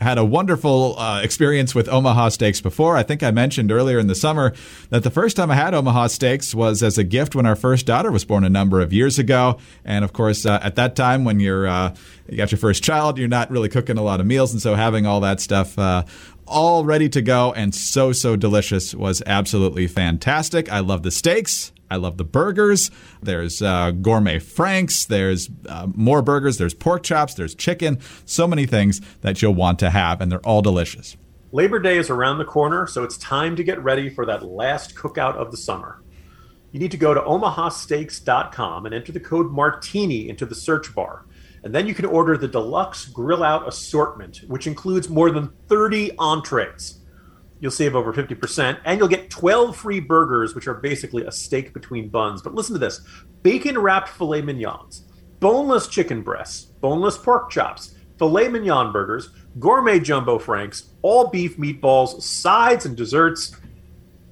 had 0.00 0.18
a 0.18 0.24
wonderful 0.24 0.98
uh, 0.98 1.20
experience 1.22 1.74
with 1.74 1.88
Omaha 1.88 2.28
Steaks 2.30 2.60
before. 2.60 2.96
I 2.96 3.02
think 3.02 3.22
I 3.22 3.30
mentioned 3.30 3.72
earlier 3.72 3.98
in 3.98 4.06
the 4.06 4.14
summer 4.14 4.52
that 4.90 5.02
the 5.02 5.10
first 5.10 5.36
time 5.36 5.50
I 5.50 5.54
had 5.54 5.74
Omaha 5.74 6.08
Steaks 6.08 6.54
was 6.54 6.82
as 6.82 6.98
a 6.98 7.04
gift 7.04 7.34
when 7.34 7.46
our 7.46 7.56
first 7.56 7.86
daughter 7.86 8.12
was 8.12 8.24
born 8.24 8.44
a 8.44 8.50
number 8.50 8.80
of 8.80 8.92
years 8.92 9.18
ago. 9.18 9.58
And 9.84 10.04
of 10.04 10.12
course, 10.12 10.44
uh, 10.44 10.60
at 10.62 10.76
that 10.76 10.96
time, 10.96 11.24
when 11.24 11.40
you're 11.40 11.66
uh, 11.66 11.94
you 12.28 12.36
got 12.36 12.50
your 12.50 12.58
first 12.58 12.82
child, 12.82 13.18
you're 13.18 13.28
not 13.28 13.50
really 13.50 13.68
cooking 13.68 13.98
a 13.98 14.02
lot 14.02 14.20
of 14.20 14.26
meals, 14.26 14.52
and 14.52 14.60
so 14.60 14.74
having 14.74 15.06
all 15.06 15.20
that 15.20 15.40
stuff 15.40 15.78
uh, 15.78 16.04
all 16.46 16.84
ready 16.84 17.08
to 17.08 17.22
go 17.22 17.52
and 17.54 17.74
so 17.74 18.12
so 18.12 18.36
delicious 18.36 18.94
was 18.94 19.22
absolutely 19.26 19.86
fantastic. 19.86 20.70
I 20.70 20.80
love 20.80 21.02
the 21.02 21.10
steaks. 21.10 21.72
I 21.90 21.96
love 21.96 22.16
the 22.16 22.24
burgers. 22.24 22.90
There's 23.22 23.62
uh, 23.62 23.92
gourmet 23.92 24.38
franks. 24.38 25.04
There's 25.04 25.48
uh, 25.68 25.88
more 25.94 26.22
burgers. 26.22 26.58
There's 26.58 26.74
pork 26.74 27.02
chops. 27.02 27.34
There's 27.34 27.54
chicken. 27.54 27.98
So 28.24 28.46
many 28.46 28.66
things 28.66 29.00
that 29.20 29.42
you'll 29.42 29.54
want 29.54 29.78
to 29.80 29.90
have, 29.90 30.20
and 30.20 30.30
they're 30.30 30.46
all 30.46 30.62
delicious. 30.62 31.16
Labor 31.52 31.78
Day 31.78 31.96
is 31.96 32.10
around 32.10 32.38
the 32.38 32.44
corner, 32.44 32.86
so 32.86 33.04
it's 33.04 33.16
time 33.16 33.56
to 33.56 33.64
get 33.64 33.82
ready 33.82 34.10
for 34.10 34.26
that 34.26 34.44
last 34.44 34.94
cookout 34.94 35.36
of 35.36 35.50
the 35.50 35.56
summer. 35.56 36.02
You 36.72 36.80
need 36.80 36.90
to 36.90 36.96
go 36.96 37.14
to 37.14 37.20
omahasteaks.com 37.20 38.84
and 38.84 38.94
enter 38.94 39.12
the 39.12 39.20
code 39.20 39.46
MARTINI 39.46 40.28
into 40.28 40.44
the 40.44 40.54
search 40.54 40.94
bar. 40.94 41.24
And 41.62 41.74
then 41.74 41.86
you 41.86 41.94
can 41.94 42.04
order 42.04 42.36
the 42.36 42.48
deluxe 42.48 43.06
grill 43.06 43.42
out 43.42 43.66
assortment, 43.66 44.38
which 44.48 44.66
includes 44.66 45.08
more 45.08 45.30
than 45.30 45.52
30 45.68 46.12
entrees 46.18 47.00
you'll 47.60 47.70
save 47.70 47.94
over 47.96 48.12
50%, 48.12 48.78
and 48.84 48.98
you'll 48.98 49.08
get 49.08 49.30
12 49.30 49.76
free 49.76 50.00
burgers, 50.00 50.54
which 50.54 50.68
are 50.68 50.74
basically 50.74 51.24
a 51.24 51.32
steak 51.32 51.72
between 51.72 52.08
buns. 52.08 52.42
But 52.42 52.54
listen 52.54 52.74
to 52.74 52.78
this 52.78 53.00
bacon 53.42 53.78
wrapped 53.78 54.08
filet 54.08 54.42
mignons, 54.42 55.04
boneless 55.40 55.88
chicken 55.88 56.22
breasts, 56.22 56.64
boneless 56.64 57.16
pork 57.16 57.50
chops, 57.50 57.94
filet 58.18 58.48
mignon 58.48 58.92
burgers, 58.92 59.30
gourmet 59.58 60.00
jumbo 60.00 60.38
franks, 60.38 60.90
all 61.02 61.28
beef 61.28 61.56
meatballs, 61.56 62.22
sides, 62.22 62.86
and 62.86 62.96
desserts. 62.96 63.56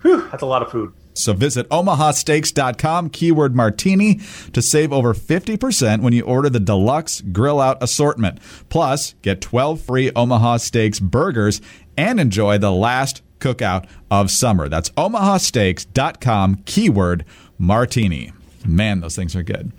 Whew, 0.02 0.28
that's 0.30 0.42
a 0.42 0.46
lot 0.46 0.62
of 0.62 0.70
food. 0.70 0.92
So 1.16 1.32
visit 1.32 1.68
omahasteaks.com, 1.68 3.10
keyword 3.10 3.54
martini, 3.54 4.20
to 4.52 4.60
save 4.60 4.92
over 4.92 5.14
50% 5.14 6.02
when 6.02 6.12
you 6.12 6.24
order 6.24 6.50
the 6.50 6.58
deluxe 6.58 7.20
grill 7.20 7.60
out 7.60 7.80
assortment. 7.80 8.40
Plus, 8.68 9.14
get 9.22 9.40
12 9.40 9.80
free 9.80 10.10
Omaha 10.14 10.56
Steaks 10.56 10.98
burgers 10.98 11.60
and 11.96 12.20
enjoy 12.20 12.58
the 12.58 12.72
last 12.72 13.22
cookout 13.38 13.86
of 14.10 14.30
summer. 14.30 14.68
That's 14.68 14.90
omahasteaks.com, 14.90 16.62
keyword 16.64 17.24
martini. 17.58 18.32
Man, 18.66 19.00
those 19.00 19.16
things 19.16 19.36
are 19.36 19.42
good. 19.42 19.72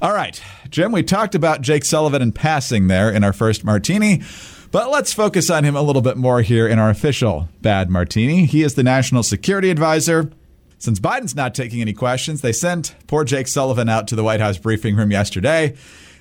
All 0.00 0.12
right, 0.12 0.42
Jim, 0.70 0.90
we 0.90 1.02
talked 1.02 1.34
about 1.34 1.60
Jake 1.60 1.84
Sullivan 1.84 2.22
in 2.22 2.32
passing 2.32 2.88
there 2.88 3.10
in 3.10 3.22
our 3.22 3.32
first 3.32 3.64
martini. 3.64 4.22
But 4.70 4.90
let's 4.90 5.12
focus 5.12 5.50
on 5.50 5.64
him 5.64 5.76
a 5.76 5.82
little 5.82 6.00
bit 6.00 6.16
more 6.16 6.40
here 6.40 6.66
in 6.66 6.78
our 6.78 6.88
official 6.88 7.48
Bad 7.60 7.90
Martini. 7.90 8.46
He 8.46 8.62
is 8.62 8.74
the 8.74 8.82
National 8.82 9.22
Security 9.22 9.70
Advisor. 9.70 10.30
Since 10.78 10.98
Biden's 10.98 11.36
not 11.36 11.54
taking 11.54 11.82
any 11.82 11.92
questions, 11.92 12.40
they 12.40 12.52
sent 12.52 12.96
poor 13.06 13.22
Jake 13.22 13.48
Sullivan 13.48 13.90
out 13.90 14.08
to 14.08 14.16
the 14.16 14.24
White 14.24 14.40
House 14.40 14.56
briefing 14.56 14.96
room 14.96 15.10
yesterday, 15.10 15.76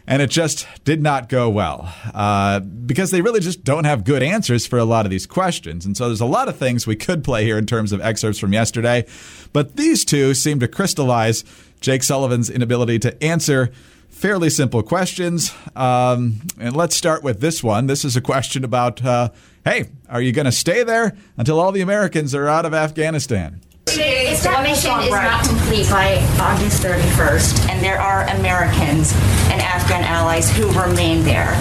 and 0.07 0.21
it 0.21 0.29
just 0.29 0.67
did 0.83 1.01
not 1.01 1.29
go 1.29 1.49
well 1.49 1.93
uh, 2.13 2.59
because 2.59 3.11
they 3.11 3.21
really 3.21 3.39
just 3.39 3.63
don't 3.63 3.83
have 3.85 4.03
good 4.03 4.23
answers 4.23 4.65
for 4.65 4.79
a 4.79 4.85
lot 4.85 5.05
of 5.05 5.09
these 5.09 5.25
questions. 5.25 5.85
And 5.85 5.95
so 5.95 6.07
there's 6.07 6.21
a 6.21 6.25
lot 6.25 6.47
of 6.47 6.57
things 6.57 6.85
we 6.85 6.95
could 6.95 7.23
play 7.23 7.43
here 7.43 7.57
in 7.57 7.65
terms 7.65 7.91
of 7.91 8.01
excerpts 8.01 8.39
from 8.39 8.53
yesterday, 8.53 9.05
but 9.53 9.75
these 9.75 10.03
two 10.05 10.33
seem 10.33 10.59
to 10.59 10.67
crystallize 10.67 11.43
Jake 11.79 12.03
Sullivan's 12.03 12.49
inability 12.49 12.99
to 12.99 13.23
answer 13.23 13.71
fairly 14.09 14.49
simple 14.49 14.83
questions. 14.83 15.53
Um, 15.75 16.41
and 16.59 16.75
let's 16.75 16.95
start 16.95 17.23
with 17.23 17.41
this 17.41 17.63
one. 17.63 17.87
This 17.87 18.05
is 18.05 18.15
a 18.15 18.21
question 18.21 18.63
about 18.63 19.03
uh, 19.03 19.29
hey, 19.65 19.89
are 20.09 20.21
you 20.21 20.31
going 20.31 20.45
to 20.45 20.51
stay 20.51 20.83
there 20.83 21.15
until 21.37 21.59
all 21.59 21.71
the 21.71 21.81
Americans 21.81 22.33
are 22.33 22.47
out 22.47 22.65
of 22.65 22.73
Afghanistan? 22.73 23.61
If 23.93 24.43
that 24.43 24.63
mission 24.63 24.97
is 25.01 25.11
not 25.11 25.45
complete 25.45 25.89
by 25.89 26.15
August 26.39 26.81
31st, 26.81 27.69
and 27.69 27.83
there 27.83 27.99
are 27.99 28.23
Americans 28.37 29.11
and 29.51 29.61
Afghan 29.61 30.03
allies 30.03 30.49
who 30.55 30.67
remain 30.79 31.23
there, 31.23 31.51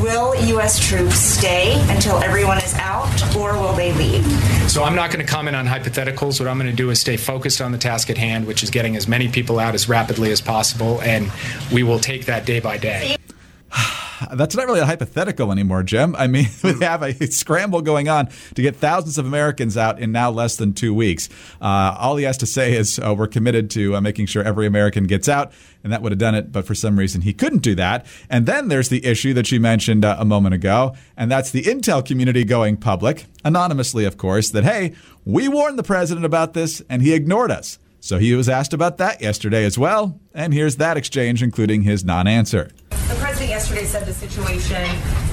will 0.00 0.34
U.S. 0.46 0.78
troops 0.78 1.16
stay 1.16 1.78
until 1.90 2.16
everyone 2.22 2.58
is 2.58 2.74
out, 2.76 3.36
or 3.36 3.52
will 3.58 3.74
they 3.74 3.92
leave? 3.92 4.24
So 4.70 4.84
I'm 4.84 4.94
not 4.94 5.10
going 5.10 5.24
to 5.24 5.30
comment 5.30 5.54
on 5.54 5.66
hypotheticals. 5.66 6.40
What 6.40 6.48
I'm 6.48 6.58
going 6.58 6.70
to 6.70 6.76
do 6.76 6.88
is 6.90 6.98
stay 6.98 7.18
focused 7.18 7.60
on 7.60 7.72
the 7.72 7.78
task 7.78 8.08
at 8.08 8.16
hand, 8.16 8.46
which 8.46 8.62
is 8.62 8.70
getting 8.70 8.96
as 8.96 9.06
many 9.06 9.28
people 9.28 9.58
out 9.58 9.74
as 9.74 9.88
rapidly 9.88 10.30
as 10.30 10.40
possible, 10.40 11.02
and 11.02 11.30
we 11.70 11.82
will 11.82 11.98
take 11.98 12.24
that 12.24 12.46
day 12.46 12.60
by 12.60 12.78
day. 12.78 13.16
that's 14.34 14.56
not 14.56 14.66
really 14.66 14.80
a 14.80 14.86
hypothetical 14.86 15.52
anymore, 15.52 15.82
Jim. 15.82 16.14
I 16.16 16.26
mean, 16.26 16.46
we 16.64 16.78
have 16.80 17.02
a 17.02 17.12
scramble 17.30 17.82
going 17.82 18.08
on 18.08 18.28
to 18.54 18.62
get 18.62 18.76
thousands 18.76 19.18
of 19.18 19.26
Americans 19.26 19.76
out 19.76 19.98
in 19.98 20.12
now 20.12 20.30
less 20.30 20.56
than 20.56 20.72
two 20.72 20.94
weeks. 20.94 21.28
Uh, 21.60 21.96
all 21.98 22.16
he 22.16 22.24
has 22.24 22.38
to 22.38 22.46
say 22.46 22.74
is 22.74 22.98
uh, 22.98 23.14
we're 23.16 23.26
committed 23.26 23.70
to 23.72 23.96
uh, 23.96 24.00
making 24.00 24.26
sure 24.26 24.42
every 24.42 24.66
American 24.66 25.04
gets 25.04 25.28
out, 25.28 25.52
and 25.82 25.92
that 25.92 26.02
would 26.02 26.12
have 26.12 26.18
done 26.18 26.34
it. 26.34 26.52
But 26.52 26.66
for 26.66 26.74
some 26.74 26.98
reason, 26.98 27.22
he 27.22 27.32
couldn't 27.32 27.62
do 27.62 27.74
that. 27.76 28.06
And 28.30 28.46
then 28.46 28.68
there's 28.68 28.88
the 28.88 29.04
issue 29.04 29.34
that 29.34 29.50
you 29.52 29.60
mentioned 29.60 30.04
uh, 30.04 30.16
a 30.18 30.24
moment 30.24 30.54
ago, 30.54 30.94
and 31.16 31.30
that's 31.30 31.50
the 31.50 31.62
intel 31.62 32.04
community 32.04 32.44
going 32.44 32.76
public, 32.76 33.26
anonymously, 33.44 34.04
of 34.04 34.16
course, 34.16 34.50
that 34.50 34.64
hey, 34.64 34.94
we 35.24 35.48
warned 35.48 35.78
the 35.78 35.82
president 35.82 36.24
about 36.24 36.54
this, 36.54 36.82
and 36.88 37.02
he 37.02 37.14
ignored 37.14 37.50
us. 37.50 37.78
So 38.06 38.18
he 38.18 38.34
was 38.34 38.48
asked 38.48 38.72
about 38.72 38.98
that 38.98 39.20
yesterday 39.20 39.64
as 39.64 39.76
well, 39.76 40.20
and 40.32 40.54
here's 40.54 40.76
that 40.76 40.96
exchange, 40.96 41.42
including 41.42 41.82
his 41.82 42.04
non 42.04 42.28
answer. 42.28 42.70
Yesterday 43.56 43.84
said 43.84 44.04
the 44.04 44.12
situation 44.12 44.82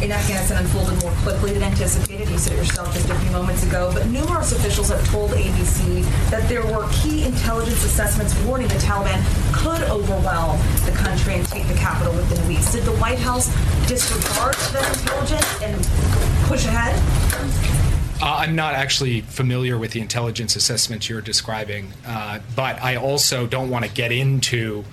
in 0.02 0.10
Afghanistan 0.10 0.64
unfolded 0.64 0.98
more 1.04 1.12
quickly 1.24 1.52
than 1.52 1.62
anticipated. 1.62 2.30
You 2.30 2.38
said 2.38 2.56
yourself 2.56 2.94
just 2.94 3.10
a 3.10 3.16
few 3.16 3.32
moments 3.32 3.68
ago, 3.68 3.92
but 3.94 4.08
numerous 4.08 4.54
officials 4.54 4.88
have 4.88 5.06
told 5.10 5.32
ABC 5.32 6.06
that 6.30 6.48
there 6.48 6.66
were 6.66 6.88
key 6.90 7.26
intelligence 7.26 7.84
assessments 7.84 8.34
warning 8.46 8.70
the 8.70 8.76
Taliban 8.76 9.22
could 9.52 9.82
overwhelm 9.90 10.58
the 10.86 10.94
country 10.94 11.34
and 11.34 11.46
take 11.50 11.68
the 11.68 11.74
capital 11.74 12.14
within 12.14 12.48
weeks. 12.48 12.72
Did 12.72 12.84
the 12.84 12.94
White 12.94 13.20
House 13.20 13.48
disregard 13.90 14.56
that 14.72 15.02
intelligence 15.02 15.62
and 15.62 16.48
push 16.48 16.66
ahead? 16.66 16.96
Uh, 18.22 18.38
I'm 18.38 18.56
not 18.56 18.74
actually 18.74 19.20
familiar 19.20 19.78
with 19.78 19.92
the 19.92 20.00
intelligence 20.00 20.56
assessments 20.56 21.10
you're 21.10 21.20
describing, 21.20 21.92
uh, 22.08 22.40
but 22.56 22.82
I 22.82 22.96
also 22.96 23.48
don't 23.48 23.70
want 23.70 23.84
to 23.84 23.92
get 23.92 24.14
into 24.14 24.86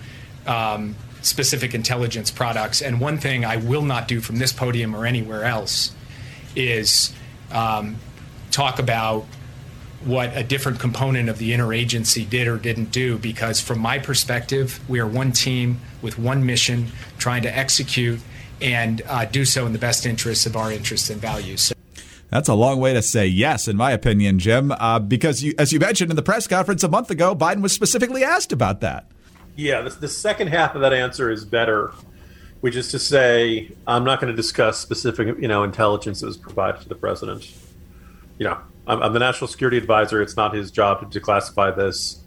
um, 0.48 0.96
specific 1.22 1.74
intelligence 1.74 2.30
products. 2.30 2.82
And 2.82 3.00
one 3.00 3.18
thing 3.18 3.44
I 3.44 3.56
will 3.56 3.82
not 3.82 4.08
do 4.08 4.20
from 4.20 4.36
this 4.36 4.52
podium 4.52 4.94
or 4.94 5.06
anywhere 5.06 5.44
else 5.44 5.94
is 6.56 7.14
um, 7.52 7.96
talk 8.50 8.78
about 8.78 9.24
what 10.04 10.34
a 10.34 10.42
different 10.42 10.80
component 10.80 11.28
of 11.28 11.38
the 11.38 11.52
interagency 11.52 12.28
did 12.28 12.48
or 12.48 12.56
didn't 12.56 12.90
do, 12.90 13.18
because 13.18 13.60
from 13.60 13.78
my 13.78 13.98
perspective, 13.98 14.80
we 14.88 14.98
are 14.98 15.06
one 15.06 15.30
team 15.30 15.78
with 16.00 16.18
one 16.18 16.46
mission 16.46 16.86
trying 17.18 17.42
to 17.42 17.54
execute 17.54 18.18
and 18.62 19.02
uh, 19.06 19.24
do 19.26 19.44
so 19.44 19.66
in 19.66 19.72
the 19.72 19.78
best 19.78 20.06
interests 20.06 20.46
of 20.46 20.56
our 20.56 20.72
interests 20.72 21.10
and 21.10 21.20
values. 21.20 21.62
So 21.62 21.74
that's 22.30 22.48
a 22.48 22.54
long 22.54 22.80
way 22.80 22.94
to 22.94 23.02
say 23.02 23.26
yes, 23.26 23.68
in 23.68 23.76
my 23.76 23.90
opinion, 23.90 24.38
Jim, 24.38 24.72
uh, 24.72 25.00
because 25.00 25.42
you, 25.42 25.52
as 25.58 25.72
you 25.72 25.80
mentioned 25.80 26.10
in 26.10 26.16
the 26.16 26.22
press 26.22 26.46
conference 26.46 26.82
a 26.82 26.88
month 26.88 27.10
ago, 27.10 27.34
Biden 27.34 27.60
was 27.60 27.72
specifically 27.72 28.24
asked 28.24 28.52
about 28.52 28.80
that. 28.80 29.06
Yeah, 29.60 29.82
the, 29.82 29.90
the 29.90 30.08
second 30.08 30.48
half 30.48 30.74
of 30.74 30.80
that 30.80 30.94
answer 30.94 31.30
is 31.30 31.44
better, 31.44 31.92
which 32.62 32.76
is 32.76 32.90
to 32.92 32.98
say, 32.98 33.70
I'm 33.86 34.04
not 34.04 34.18
going 34.18 34.32
to 34.32 34.36
discuss 34.36 34.78
specific, 34.78 35.38
you 35.38 35.48
know, 35.48 35.64
intelligence 35.64 36.20
that 36.20 36.28
was 36.28 36.38
provided 36.38 36.80
to 36.80 36.88
the 36.88 36.94
president. 36.94 37.52
You 38.38 38.46
know, 38.46 38.58
I'm, 38.86 39.02
I'm 39.02 39.12
the 39.12 39.18
national 39.18 39.48
security 39.48 39.76
advisor. 39.76 40.22
It's 40.22 40.34
not 40.34 40.54
his 40.54 40.70
job 40.70 41.12
to 41.12 41.20
declassify 41.20 41.76
this. 41.76 42.22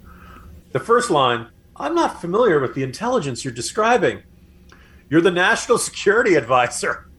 The 0.73 0.79
first 0.79 1.09
line, 1.09 1.47
I'm 1.75 1.95
not 1.95 2.21
familiar 2.21 2.59
with 2.59 2.75
the 2.75 2.83
intelligence 2.83 3.43
you're 3.43 3.51
describing. 3.51 4.21
You're 5.09 5.21
the 5.21 5.31
national 5.31 5.77
security 5.89 6.35
advisor 6.35 7.09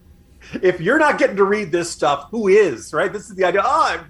if 0.62 0.80
you're 0.80 0.99
not 0.99 1.18
getting 1.18 1.37
to 1.37 1.44
read 1.44 1.73
this 1.73 1.90
stuff, 1.90 2.28
who 2.30 2.47
is? 2.47 2.92
Right? 2.92 3.12
This 3.12 3.28
is 3.28 3.35
the 3.35 3.44
idea. 3.44 3.62
Oh, 3.64 4.04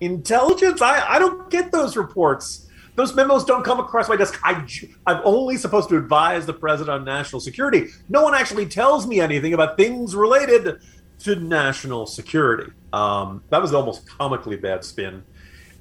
intelligence. 0.00 0.80
I, 0.80 1.16
I 1.16 1.18
don't 1.18 1.50
get 1.50 1.70
those 1.70 1.96
reports. 1.96 2.67
Those 2.98 3.14
memos 3.14 3.44
don't 3.44 3.62
come 3.62 3.78
across 3.78 4.08
my 4.08 4.16
desk. 4.16 4.40
I, 4.42 4.66
I'm 5.06 5.20
only 5.24 5.56
supposed 5.56 5.88
to 5.90 5.96
advise 5.96 6.46
the 6.46 6.52
president 6.52 6.92
on 6.98 7.04
national 7.04 7.38
security. 7.38 7.86
No 8.08 8.24
one 8.24 8.34
actually 8.34 8.66
tells 8.66 9.06
me 9.06 9.20
anything 9.20 9.54
about 9.54 9.76
things 9.76 10.16
related 10.16 10.80
to 11.20 11.36
national 11.36 12.06
security. 12.06 12.72
Um, 12.92 13.44
that 13.50 13.62
was 13.62 13.72
almost 13.72 14.08
comically 14.08 14.56
bad 14.56 14.84
spin. 14.84 15.22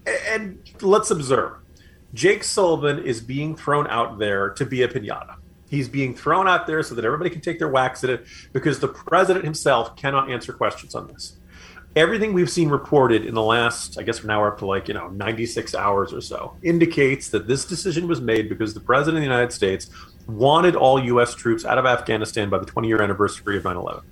And 0.05 0.59
let's 0.81 1.09
observe 1.09 1.53
Jake 2.13 2.43
Sullivan 2.43 2.99
is 2.99 3.19
being 3.19 3.55
thrown 3.55 3.87
out 3.87 4.19
there 4.19 4.51
to 4.51 4.63
be 4.63 4.83
a 4.83 4.87
pinata. 4.87 5.37
He's 5.71 5.89
being 5.89 6.13
thrown 6.13 6.47
out 6.47 6.67
there 6.67 6.83
so 6.83 6.93
that 6.93 7.03
everybody 7.03 7.31
can 7.31 7.41
take 7.41 7.57
their 7.57 7.69
whacks 7.69 8.03
at 8.03 8.11
it 8.11 8.27
because 8.53 8.79
the 8.79 8.89
president 8.89 9.43
himself 9.43 9.95
cannot 9.95 10.29
answer 10.29 10.53
questions 10.53 10.93
on 10.93 11.07
this. 11.07 11.36
Everything 11.97 12.31
we've 12.31 12.49
seen 12.49 12.69
reported 12.69 13.25
in 13.25 13.33
the 13.33 13.41
last, 13.41 13.97
I 13.97 14.03
guess 14.03 14.21
we're 14.21 14.27
now 14.27 14.45
up 14.45 14.59
to 14.59 14.67
like, 14.67 14.87
you 14.87 14.93
know, 14.93 15.07
96 15.07 15.73
hours 15.73 16.13
or 16.13 16.21
so, 16.21 16.55
indicates 16.61 17.29
that 17.29 17.47
this 17.47 17.65
decision 17.65 18.07
was 18.07 18.21
made 18.21 18.49
because 18.49 18.75
the 18.75 18.79
president 18.79 19.17
of 19.17 19.21
the 19.21 19.33
United 19.33 19.51
States 19.51 19.89
wanted 20.27 20.75
all 20.75 21.03
U.S. 21.03 21.33
troops 21.33 21.65
out 21.65 21.79
of 21.79 21.87
Afghanistan 21.87 22.51
by 22.51 22.59
the 22.59 22.67
20 22.67 22.87
year 22.87 23.01
anniversary 23.01 23.57
of 23.57 23.63
9 23.63 23.75
11. 23.75 24.03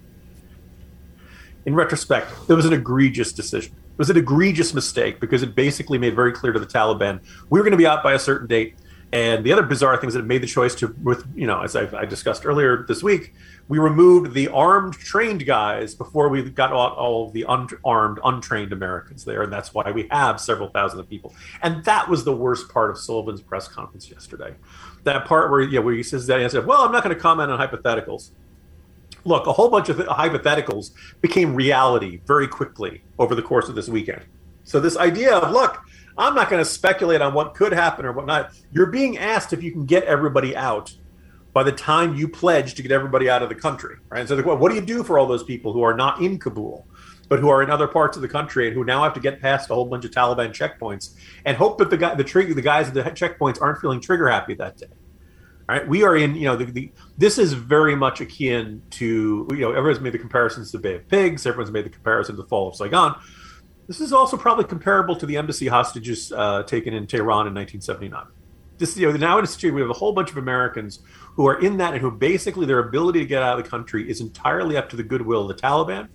In 1.67 1.75
retrospect, 1.75 2.31
it 2.49 2.53
was 2.53 2.65
an 2.65 2.73
egregious 2.73 3.31
decision. 3.31 3.75
It 3.75 3.99
was 3.99 4.09
an 4.09 4.17
egregious 4.17 4.73
mistake 4.73 5.19
because 5.19 5.43
it 5.43 5.53
basically 5.53 5.99
made 5.99 6.15
very 6.15 6.31
clear 6.31 6.53
to 6.53 6.59
the 6.59 6.65
Taliban 6.65 7.21
we 7.51 7.59
were 7.59 7.63
going 7.63 7.71
to 7.71 7.77
be 7.77 7.85
out 7.85 8.01
by 8.01 8.13
a 8.13 8.19
certain 8.19 8.47
date 8.47 8.77
and 9.15 9.45
the 9.45 9.53
other 9.53 9.63
bizarre 9.63 9.95
things 9.97 10.13
that 10.13 10.21
it 10.21 10.25
made 10.25 10.41
the 10.41 10.47
choice 10.47 10.75
to, 10.75 10.87
with 11.01 11.25
you 11.35 11.47
know, 11.47 11.61
as 11.61 11.75
I've, 11.75 11.93
i 11.93 12.03
discussed 12.03 12.45
earlier 12.45 12.83
this 12.87 13.01
week, 13.01 13.33
we 13.67 13.79
removed 13.79 14.33
the 14.33 14.47
armed 14.49 14.93
trained 14.93 15.45
guys 15.45 15.95
before 15.95 16.29
we 16.29 16.47
got 16.49 16.71
all, 16.71 16.89
all 16.93 17.29
the 17.31 17.45
unarmed, 17.47 18.19
untrained 18.23 18.71
Americans 18.71 19.25
there, 19.25 19.41
and 19.41 19.51
that's 19.51 19.73
why 19.73 19.89
we 19.91 20.07
have 20.11 20.39
several 20.39 20.69
thousand 20.69 20.99
of 20.99 21.09
people. 21.09 21.33
And 21.63 21.83
that 21.85 22.07
was 22.07 22.23
the 22.23 22.35
worst 22.35 22.69
part 22.69 22.91
of 22.91 22.99
Sullivan's 22.99 23.41
press 23.41 23.67
conference 23.67 24.09
yesterday. 24.09 24.53
That 25.03 25.25
part 25.25 25.49
where 25.49 25.61
yeah, 25.61 25.79
where 25.79 25.95
he 25.95 26.03
says 26.03 26.27
that 26.27 26.39
he 26.39 26.49
said, 26.49 26.65
"Well, 26.67 26.83
I'm 26.83 26.91
not 26.91 27.03
going 27.03 27.15
to 27.15 27.21
comment 27.21 27.51
on 27.51 27.59
hypotheticals." 27.59 28.31
Look, 29.23 29.47
a 29.47 29.53
whole 29.53 29.69
bunch 29.69 29.89
of 29.89 29.97
hypotheticals 29.97 30.91
became 31.21 31.55
reality 31.55 32.21
very 32.27 32.47
quickly 32.47 33.01
over 33.17 33.33
the 33.33 33.41
course 33.41 33.67
of 33.67 33.73
this 33.73 33.89
weekend. 33.89 34.21
So 34.63 34.79
this 34.79 34.97
idea 34.97 35.35
of 35.35 35.51
look, 35.51 35.83
I'm 36.17 36.35
not 36.35 36.51
going 36.51 36.63
to 36.63 36.69
speculate 36.69 37.21
on 37.21 37.33
what 37.33 37.55
could 37.55 37.73
happen 37.73 38.05
or 38.05 38.11
what 38.11 38.27
not. 38.27 38.51
You're 38.71 38.85
being 38.85 39.17
asked 39.17 39.53
if 39.53 39.63
you 39.63 39.71
can 39.71 39.85
get 39.85 40.03
everybody 40.03 40.55
out 40.55 40.93
by 41.55 41.63
the 41.63 41.71
time 41.71 42.15
you 42.15 42.27
pledge 42.27 42.75
to 42.75 42.81
get 42.81 42.91
everybody 42.91 43.29
out 43.29 43.41
of 43.41 43.47
the 43.47 43.55
country, 43.55 43.95
right? 44.09 44.19
And 44.19 44.27
so, 44.27 44.35
the, 44.35 44.43
what 44.43 44.69
do 44.69 44.75
you 44.75 44.81
do 44.81 45.05
for 45.05 45.17
all 45.17 45.25
those 45.25 45.41
people 45.41 45.71
who 45.71 45.83
are 45.83 45.95
not 45.95 46.21
in 46.21 46.37
Kabul, 46.37 46.85
but 47.29 47.39
who 47.39 47.47
are 47.47 47.63
in 47.63 47.69
other 47.69 47.87
parts 47.87 48.17
of 48.17 48.21
the 48.21 48.27
country 48.27 48.67
and 48.67 48.75
who 48.75 48.83
now 48.83 49.03
have 49.03 49.13
to 49.13 49.21
get 49.21 49.39
past 49.39 49.69
a 49.69 49.73
whole 49.73 49.85
bunch 49.85 50.03
of 50.03 50.11
Taliban 50.11 50.49
checkpoints 50.49 51.15
and 51.45 51.55
hope 51.55 51.77
that 51.77 51.89
the 51.89 51.95
guy, 51.95 52.13
the 52.13 52.25
trigger, 52.25 52.53
the 52.53 52.61
guys 52.61 52.89
at 52.89 52.93
the 52.93 53.03
checkpoints 53.03 53.61
aren't 53.61 53.79
feeling 53.79 54.01
trigger 54.01 54.27
happy 54.27 54.53
that 54.55 54.75
day? 54.75 54.87
Right? 55.69 55.87
We 55.87 56.03
are 56.03 56.17
in, 56.17 56.35
you 56.35 56.43
know, 56.43 56.57
the, 56.57 56.65
the, 56.65 56.91
this 57.17 57.37
is 57.37 57.53
very 57.53 57.95
much 57.95 58.19
akin 58.19 58.81
to, 58.91 59.47
you 59.49 59.59
know, 59.59 59.71
everyone's 59.71 60.01
made 60.01 60.13
the 60.13 60.19
comparisons 60.19 60.71
to 60.71 60.77
Bay 60.77 60.95
of 60.95 61.07
Pigs, 61.07 61.45
everyone's 61.45 61.71
made 61.71 61.85
the 61.85 61.89
comparison 61.89 62.35
to 62.35 62.41
the 62.41 62.47
fall 62.49 62.67
of 62.67 62.75
Saigon 62.75 63.15
This 63.87 64.01
is 64.01 64.11
also 64.11 64.35
probably 64.35 64.65
comparable 64.65 65.15
to 65.15 65.25
the 65.25 65.37
embassy 65.37 65.67
hostages 65.67 66.33
uh, 66.33 66.63
taken 66.63 66.93
in 66.93 67.07
Tehran 67.07 67.47
in 67.47 67.53
1979. 67.53 68.25
This, 68.77 68.97
you 68.97 69.09
know, 69.09 69.17
now 69.17 69.37
in 69.37 69.43
a 69.43 69.47
situation 69.47 69.75
we 69.75 69.81
have 69.81 69.89
a 69.89 69.93
whole 69.93 70.13
bunch 70.13 70.31
of 70.31 70.37
Americans 70.37 70.99
who 71.35 71.47
are 71.47 71.59
in 71.61 71.77
that 71.77 71.93
and 71.93 72.01
who 72.01 72.11
basically 72.11 72.65
their 72.65 72.79
ability 72.79 73.19
to 73.19 73.25
get 73.25 73.41
out 73.41 73.57
of 73.57 73.63
the 73.63 73.69
country 73.69 74.09
is 74.09 74.21
entirely 74.21 74.77
up 74.77 74.89
to 74.89 74.95
the 74.95 75.03
goodwill 75.03 75.49
of 75.49 75.55
the 75.55 75.61
Taliban. 75.61 76.09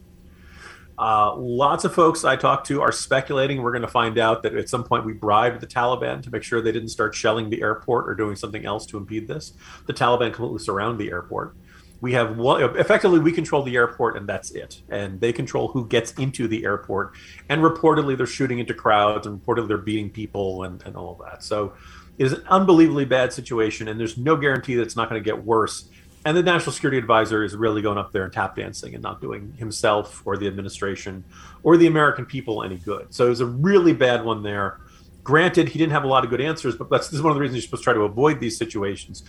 Uh, 1.01 1.35
lots 1.35 1.87
of 1.87 1.95
folks 1.95 2.27
I 2.27 2.37
talk 2.37 2.65
to 2.65 2.83
are 2.83 2.93
speculating. 2.93 3.63
We're 3.63 3.73
going 3.73 3.81
to 3.83 3.89
find 3.89 4.19
out 4.19 4.43
that 4.43 4.55
at 4.55 4.69
some 4.69 4.85
point 4.85 5.07
we 5.07 5.15
bribed 5.15 5.61
the 5.61 5.67
Taliban 5.67 6.23
to 6.23 6.31
make 6.31 6.43
sure 6.43 6.61
they 6.61 6.73
didn't 6.73 6.91
start 6.91 7.15
shelling 7.15 7.49
the 7.49 7.63
airport 7.63 8.07
or 8.07 8.15
doing 8.15 8.37
something 8.37 8.67
else 8.67 8.85
to 8.87 8.99
impede 8.99 9.27
this. 9.27 9.55
The 9.87 9.95
Taliban 9.95 10.35
completely 10.35 10.59
surround 10.59 11.01
the 11.01 11.11
airport. 11.11 11.57
We 12.03 12.13
have 12.13 12.37
one 12.37 12.63
effectively 12.79 13.19
we 13.19 13.33
control 13.33 13.63
the 13.63 13.77
airport 13.77 14.17
and 14.17 14.29
that's 14.29 14.51
it. 14.51 14.83
And 14.91 15.19
they 15.21 15.33
control 15.33 15.69
who 15.69 15.87
gets 15.87 16.13
into 16.13 16.49
the 16.49 16.65
airport. 16.65 17.15
And 17.49 17.63
reportedly 17.63 18.15
they're 18.17 18.27
shooting 18.27 18.59
into 18.59 18.75
crowds 18.75 19.27
and 19.27 19.41
reportedly 19.41 19.69
they're 19.69 19.79
beating 19.79 20.11
people 20.11 20.65
and, 20.65 20.83
and 20.83 20.97
all 20.97 21.13
of 21.13 21.27
that. 21.31 21.43
So 21.43 21.73
it 22.21 22.27
is 22.27 22.35
an 22.35 22.45
unbelievably 22.49 23.07
bad 23.07 23.33
situation 23.33 23.89
and 23.89 23.99
there's 23.99 24.19
no 24.19 24.37
guarantee 24.37 24.75
that 24.75 24.83
it's 24.83 24.95
not 24.95 25.09
going 25.09 25.19
to 25.19 25.25
get 25.25 25.43
worse. 25.43 25.89
And 26.27 26.37
the 26.37 26.43
national 26.43 26.73
security 26.73 26.99
advisor 26.99 27.43
is 27.43 27.57
really 27.57 27.81
going 27.81 27.97
up 27.97 28.13
there 28.13 28.25
and 28.25 28.33
tap 28.33 28.57
dancing 28.57 28.93
and 28.93 29.03
not 29.03 29.23
doing 29.23 29.55
himself 29.57 30.21
or 30.27 30.37
the 30.37 30.47
administration 30.47 31.25
or 31.63 31.79
the 31.79 31.87
american 31.87 32.27
people 32.27 32.63
any 32.63 32.77
good. 32.77 33.15
So 33.15 33.25
it 33.25 33.31
was 33.31 33.41
a 33.41 33.47
really 33.47 33.95
bad 33.95 34.23
one 34.23 34.43
there. 34.43 34.81
Granted 35.25 35.71
he 35.71 35.79
didn't 35.79 35.93
have 35.93 36.05
a 36.05 36.09
lot 36.09 36.23
of 36.23 36.29
good 36.29 36.43
answers 36.43 36.77
but 36.77 36.91
that's 36.91 37.09
this 37.09 37.15
is 37.15 37.23
one 37.23 37.31
of 37.31 37.37
the 37.37 37.41
reasons 37.41 37.57
you're 37.57 37.63
supposed 37.63 37.85
to 37.85 37.85
try 37.85 37.95
to 37.95 38.03
avoid 38.03 38.39
these 38.39 38.59
situations. 38.59 39.25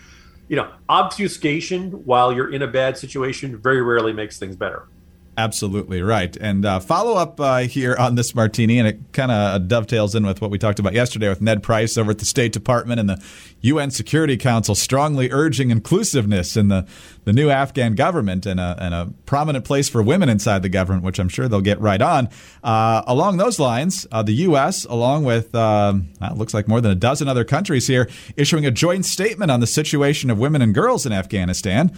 You 0.50 0.58
know, 0.58 0.70
obfuscation 0.90 1.92
while 2.04 2.34
you're 2.34 2.54
in 2.54 2.62
a 2.62 2.68
bad 2.68 2.98
situation 2.98 3.58
very 3.58 3.82
rarely 3.82 4.12
makes 4.12 4.38
things 4.38 4.58
better. 4.58 4.90
Absolutely 5.42 6.04
right. 6.04 6.38
And 6.38 6.64
uh, 6.64 6.80
follow 6.80 7.16
up 7.16 7.40
uh, 7.40 7.58
here 7.62 7.96
on 7.98 8.14
this 8.14 8.36
martini, 8.36 8.78
and 8.78 8.88
it 8.88 9.00
kind 9.12 9.32
of 9.32 9.68
dovetails 9.68 10.14
in 10.14 10.24
with 10.24 10.40
what 10.40 10.52
we 10.52 10.60
talked 10.60 10.78
about 10.78 10.94
yesterday 10.94 11.30
with 11.30 11.42
Ned 11.42 11.64
Price 11.64 11.98
over 11.98 12.12
at 12.12 12.20
the 12.20 12.26
State 12.26 12.54
Department 12.54 13.00
and 13.00 13.10
the 13.10 13.20
UN 13.62 13.90
Security 13.90 14.38
Council 14.38 14.76
strongly 14.76 15.32
urging 15.32 15.72
inclusiveness 15.72 16.56
in 16.56 16.68
the, 16.68 16.86
the 17.24 17.34
new 17.34 17.50
Afghan 17.50 17.96
government 17.96 18.46
and 18.46 18.60
a, 18.60 18.78
and 18.80 18.94
a 18.94 19.12
prominent 19.26 19.66
place 19.66 19.90
for 19.90 20.04
women 20.04 20.30
inside 20.30 20.62
the 20.62 20.70
government, 20.70 21.04
which 21.04 21.18
I'm 21.18 21.30
sure 21.30 21.48
they'll 21.48 21.60
get 21.60 21.82
right 21.82 22.04
on. 22.04 22.30
Uh, 22.64 23.02
along 23.08 23.38
those 23.38 23.58
lines, 23.60 24.06
uh, 24.12 24.22
the 24.22 24.34
U.S., 24.34 24.86
along 24.86 25.24
with 25.24 25.56
it 25.56 26.38
looks 26.38 26.54
like 26.54 26.68
more 26.68 26.82
than 26.82 26.92
a 26.92 26.96
dozen 26.96 27.28
other 27.28 27.44
countries 27.44 27.88
here, 27.88 28.08
issuing 28.38 28.68
a 28.68 28.72
joint 28.72 29.06
statement 29.06 29.50
on 29.50 29.60
the 29.60 29.66
situation 29.66 30.30
of 30.30 30.38
women 30.38 30.62
and 30.62 30.76
girls 30.76 31.08
in 31.08 31.12
Afghanistan. 31.12 31.92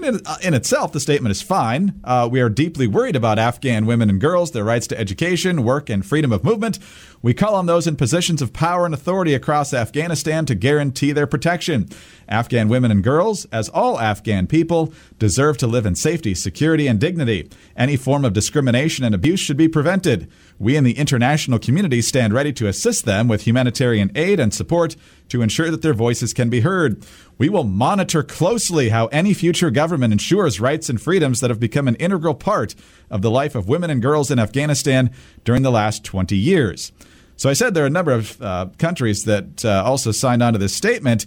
Mean, 0.00 0.14
in, 0.14 0.20
uh, 0.26 0.36
in, 0.42 0.52
itself, 0.52 0.92
the 0.92 1.00
statement 1.00 1.30
is 1.30 1.40
fine. 1.40 1.98
Uh, 2.04 2.28
we 2.30 2.42
are 2.42 2.50
deeply 2.50 2.86
worried 2.86 3.16
about 3.16 3.38
Afghan 3.38 3.86
women 3.86 4.10
and 4.10 4.20
girls, 4.20 4.50
their 4.50 4.62
rights 4.62 4.86
to 4.88 4.98
education, 4.98 5.64
work, 5.64 5.88
and 5.88 6.04
freedom 6.04 6.32
of 6.32 6.44
movement. 6.44 6.78
We 7.22 7.32
call 7.32 7.54
on 7.54 7.64
those 7.64 7.86
in 7.86 7.96
positions 7.96 8.42
of 8.42 8.52
power 8.52 8.84
and 8.84 8.92
authority 8.92 9.32
across 9.32 9.72
Afghanistan 9.72 10.44
to 10.46 10.54
guarantee 10.54 11.12
their 11.12 11.26
protection. 11.26 11.88
Afghan 12.28 12.68
women 12.68 12.90
and 12.90 13.02
girls, 13.02 13.46
as 13.46 13.68
all 13.70 13.98
Afghan 13.98 14.46
people, 14.46 14.92
deserve 15.18 15.56
to 15.58 15.66
live 15.66 15.86
in 15.86 15.94
safety, 15.94 16.34
security, 16.34 16.86
and 16.86 17.00
dignity. 17.00 17.48
Any 17.74 17.96
form 17.96 18.24
of 18.24 18.32
discrimination 18.32 19.04
and 19.04 19.14
abuse 19.14 19.40
should 19.40 19.56
be 19.56 19.68
prevented. 19.68 20.30
We 20.58 20.76
in 20.76 20.84
the 20.84 20.98
international 20.98 21.58
community 21.58 22.02
stand 22.02 22.34
ready 22.34 22.52
to 22.54 22.68
assist 22.68 23.06
them 23.06 23.28
with 23.28 23.46
humanitarian 23.46 24.12
aid 24.14 24.40
and 24.40 24.52
support 24.52 24.96
to 25.28 25.42
ensure 25.42 25.70
that 25.70 25.82
their 25.82 25.94
voices 25.94 26.32
can 26.32 26.50
be 26.50 26.60
heard. 26.60 27.04
We 27.38 27.48
will 27.50 27.64
monitor 27.64 28.22
closely 28.22 28.88
how 28.88 29.06
any 29.08 29.34
future 29.34 29.70
government 29.70 30.12
ensures 30.12 30.58
rights 30.58 30.88
and 30.88 31.00
freedoms 31.00 31.40
that 31.40 31.50
have 31.50 31.60
become 31.60 31.86
an 31.86 31.96
integral 31.96 32.34
part 32.34 32.74
of 33.10 33.20
the 33.20 33.30
life 33.30 33.54
of 33.54 33.68
women 33.68 33.90
and 33.90 34.00
girls 34.00 34.30
in 34.30 34.38
Afghanistan 34.38 35.10
during 35.44 35.62
the 35.62 35.70
last 35.70 36.02
20 36.02 36.36
years. 36.36 36.92
So 37.36 37.50
I 37.50 37.52
said 37.52 37.74
there 37.74 37.84
are 37.84 37.88
a 37.88 37.90
number 37.90 38.12
of 38.12 38.40
uh, 38.40 38.68
countries 38.78 39.24
that 39.24 39.64
uh, 39.64 39.82
also 39.84 40.12
signed 40.12 40.42
on 40.42 40.54
to 40.54 40.58
this 40.58 40.74
statement. 40.74 41.26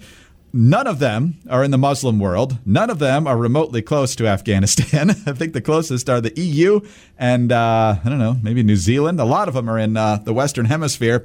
None 0.51 0.87
of 0.87 0.97
them 0.97 1.37
are 1.47 1.63
in 1.63 1.69
the 1.69 1.77
Muslim 1.77 2.17
world. 2.17 2.57
None 2.65 2.89
of 2.89 2.97
them 2.97 3.27
are 3.27 3.37
remotely 3.37 3.83
close 3.83 4.15
to 4.15 4.25
Afghanistan. 4.25 5.11
I 5.27 5.33
think 5.33 5.53
the 5.53 5.61
closest 5.61 6.09
are 6.09 6.19
the 6.19 6.33
EU 6.41 6.79
and, 7.19 7.51
uh, 7.51 7.97
I 8.03 8.09
don't 8.09 8.17
know, 8.17 8.37
maybe 8.41 8.63
New 8.63 8.77
Zealand. 8.77 9.19
A 9.19 9.25
lot 9.25 9.47
of 9.47 9.53
them 9.53 9.69
are 9.69 9.77
in 9.77 9.95
uh, 9.95 10.17
the 10.17 10.33
Western 10.33 10.65
Hemisphere. 10.65 11.23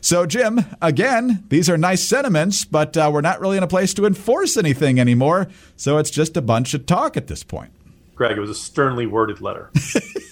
So, 0.00 0.24
Jim, 0.24 0.64
again, 0.80 1.44
these 1.48 1.68
are 1.68 1.76
nice 1.76 2.02
sentiments, 2.02 2.64
but 2.64 2.96
uh, 2.96 3.10
we're 3.12 3.20
not 3.20 3.40
really 3.40 3.58
in 3.58 3.62
a 3.62 3.68
place 3.68 3.92
to 3.94 4.06
enforce 4.06 4.56
anything 4.56 4.98
anymore. 4.98 5.48
So 5.76 5.98
it's 5.98 6.10
just 6.10 6.36
a 6.36 6.42
bunch 6.42 6.72
of 6.72 6.86
talk 6.86 7.16
at 7.16 7.26
this 7.26 7.42
point. 7.42 7.72
Greg, 8.14 8.36
it 8.36 8.40
was 8.40 8.50
a 8.50 8.54
sternly 8.54 9.06
worded 9.06 9.40
letter. 9.40 9.70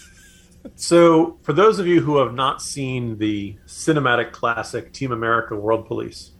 so, 0.76 1.38
for 1.42 1.52
those 1.52 1.78
of 1.78 1.86
you 1.86 2.00
who 2.00 2.18
have 2.18 2.34
not 2.34 2.62
seen 2.62 3.18
the 3.18 3.56
cinematic 3.66 4.32
classic 4.32 4.92
Team 4.92 5.12
America 5.12 5.56
World 5.56 5.86
Police, 5.86 6.32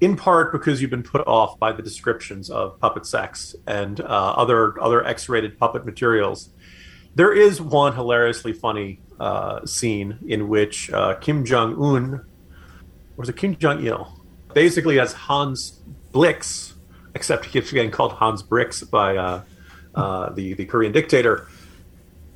in 0.00 0.16
part 0.16 0.52
because 0.52 0.80
you've 0.80 0.90
been 0.90 1.02
put 1.02 1.26
off 1.26 1.58
by 1.58 1.72
the 1.72 1.82
descriptions 1.82 2.50
of 2.50 2.78
puppet 2.80 3.06
sex 3.06 3.56
and 3.66 4.00
uh, 4.00 4.04
other 4.04 4.80
other 4.80 5.04
X-rated 5.04 5.58
puppet 5.58 5.84
materials. 5.84 6.50
There 7.14 7.32
is 7.32 7.60
one 7.60 7.94
hilariously 7.94 8.52
funny 8.52 9.00
uh, 9.18 9.64
scene 9.64 10.18
in 10.26 10.48
which 10.48 10.90
uh, 10.90 11.14
Kim 11.14 11.44
Jong 11.44 11.74
Un, 11.82 12.24
is 13.22 13.28
it 13.28 13.36
Kim 13.36 13.56
Jong 13.56 13.84
Il, 13.84 14.20
basically 14.54 15.00
as 15.00 15.12
Hans 15.12 15.80
Blix, 16.12 16.74
except 17.14 17.46
he 17.46 17.50
keeps 17.50 17.72
getting 17.72 17.90
called 17.90 18.12
Hans 18.12 18.42
Bricks 18.42 18.82
by 18.82 19.16
uh, 19.16 19.42
uh, 19.94 20.30
the 20.30 20.54
the 20.54 20.64
Korean 20.66 20.92
dictator. 20.92 21.48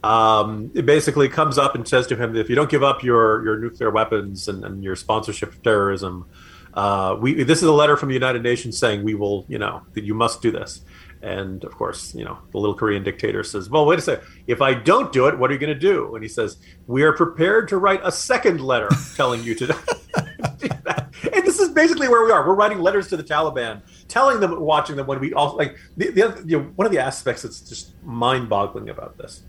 Um, 0.03 0.71
it 0.75 0.87
basically 0.87 1.29
comes 1.29 1.59
up 1.59 1.75
and 1.75 1.87
says 1.87 2.07
to 2.09 2.17
him, 2.17 2.35
"If 2.37 2.49
you 2.49 2.57
don't 2.57 2.71
give 2.71 2.83
up 2.83 3.03
your 3.03 3.45
your 3.45 3.59
nuclear 3.59 3.91
weapons 3.91 4.49
and, 4.49 4.65
and 4.65 4.83
your 4.83 4.97
sponsorship 4.97 5.51
of 5.51 5.63
terrorism." 5.63 6.27
uh, 6.75 7.17
we 7.21 7.43
this 7.43 7.59
is 7.59 7.65
a 7.65 7.73
letter 7.73 7.97
from 7.97 8.09
the 8.09 8.15
United 8.15 8.43
Nations 8.43 8.79
saying 8.79 9.03
we 9.03 9.15
will, 9.15 9.45
you 9.49 9.59
know, 9.59 9.83
that 9.95 10.05
you 10.05 10.15
must 10.15 10.41
do 10.43 10.51
this. 10.51 10.83
And 11.23 11.65
of 11.65 11.73
course, 11.73 12.15
you 12.15 12.25
know, 12.25 12.39
the 12.53 12.59
little 12.59 12.75
Korean 12.75 13.03
dictator 13.03 13.43
says, 13.43 13.69
"Well, 13.69 13.85
wait 13.85 13.99
a 13.99 14.03
second. 14.03 14.27
If 14.47 14.63
I 14.63 14.75
don't 14.75 15.13
do 15.13 15.27
it, 15.27 15.39
what 15.39 15.51
are 15.51 15.53
you 15.53 15.59
going 15.59 15.75
to 15.75 15.79
do?" 15.79 16.15
And 16.15 16.23
he 16.23 16.29
says, 16.29 16.59
"We 16.87 17.03
are 17.03 17.13
prepared 17.13 17.69
to 17.69 17.79
write 17.79 18.01
a 18.05 18.13
second 18.13 18.61
letter 18.61 18.89
telling 19.17 19.43
you 19.43 19.55
to." 19.57 19.77
and 21.35 21.45
this 21.45 21.59
is 21.59 21.71
basically 21.71 22.09
where 22.09 22.25
we 22.25 22.31
are. 22.31 22.47
We're 22.47 22.55
writing 22.55 22.79
letters 22.79 23.09
to 23.09 23.17
the 23.17 23.25
Taliban, 23.25 23.83
telling 24.09 24.41
them, 24.41 24.61
watching 24.61 24.97
them 24.97 25.07
when 25.07 25.21
we 25.21 25.33
all 25.33 25.57
like 25.57 25.77
the, 25.97 26.11
the 26.11 26.23
other, 26.23 26.43
you 26.47 26.59
know, 26.59 26.65
one 26.77 26.87
of 26.87 26.93
the 26.93 26.99
aspects 26.99 27.43
that's 27.43 27.61
just 27.61 28.03
mind-boggling 28.03 28.89
about 28.89 29.19
this 29.19 29.43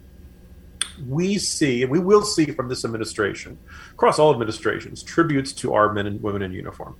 we 1.08 1.38
see, 1.38 1.84
and 1.84 1.92
we 1.92 2.00
will 2.00 2.24
see 2.24 2.46
from 2.46 2.70
this 2.70 2.86
administration, 2.86 3.58
across 3.92 4.20
all 4.20 4.32
administrations, 4.32 5.04
tributes 5.04 5.54
to 5.54 5.74
our 5.74 5.94
men 5.94 6.08
and 6.08 6.22
women 6.22 6.42
in 6.42 6.52
uniform. 6.52 6.96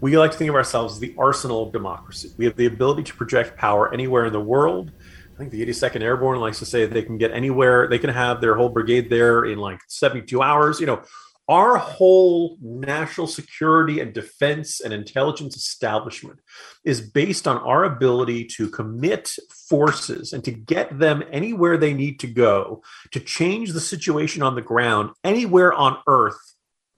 We 0.00 0.16
like 0.16 0.32
to 0.32 0.36
think 0.36 0.48
of 0.48 0.54
ourselves 0.54 0.94
as 0.94 1.00
the 1.00 1.14
arsenal 1.18 1.64
of 1.64 1.72
democracy. 1.72 2.30
We 2.36 2.44
have 2.44 2.56
the 2.56 2.66
ability 2.66 3.04
to 3.04 3.14
project 3.14 3.56
power 3.56 3.92
anywhere 3.92 4.26
in 4.26 4.32
the 4.32 4.40
world. 4.40 4.92
I 5.34 5.38
think 5.38 5.50
the 5.50 5.64
82nd 5.64 6.02
Airborne 6.02 6.40
likes 6.40 6.58
to 6.58 6.66
say 6.66 6.84
they 6.86 7.02
can 7.02 7.18
get 7.18 7.30
anywhere, 7.30 7.86
they 7.88 7.98
can 7.98 8.10
have 8.10 8.40
their 8.40 8.56
whole 8.56 8.68
brigade 8.68 9.08
there 9.08 9.44
in 9.44 9.58
like 9.58 9.80
72 9.88 10.42
hours. 10.42 10.80
You 10.80 10.86
know, 10.86 11.02
our 11.48 11.78
whole 11.78 12.58
national 12.60 13.26
security 13.26 14.00
and 14.00 14.12
defense 14.12 14.80
and 14.80 14.92
intelligence 14.92 15.56
establishment 15.56 16.38
is 16.84 17.00
based 17.00 17.48
on 17.48 17.56
our 17.58 17.84
ability 17.84 18.44
to 18.44 18.68
commit 18.68 19.34
forces 19.68 20.34
and 20.34 20.44
to 20.44 20.50
get 20.50 20.98
them 20.98 21.24
anywhere 21.32 21.78
they 21.78 21.94
need 21.94 22.20
to 22.20 22.26
go 22.26 22.82
to 23.12 23.20
change 23.20 23.72
the 23.72 23.80
situation 23.80 24.42
on 24.42 24.54
the 24.54 24.62
ground 24.62 25.10
anywhere 25.24 25.72
on 25.72 25.96
earth 26.06 26.54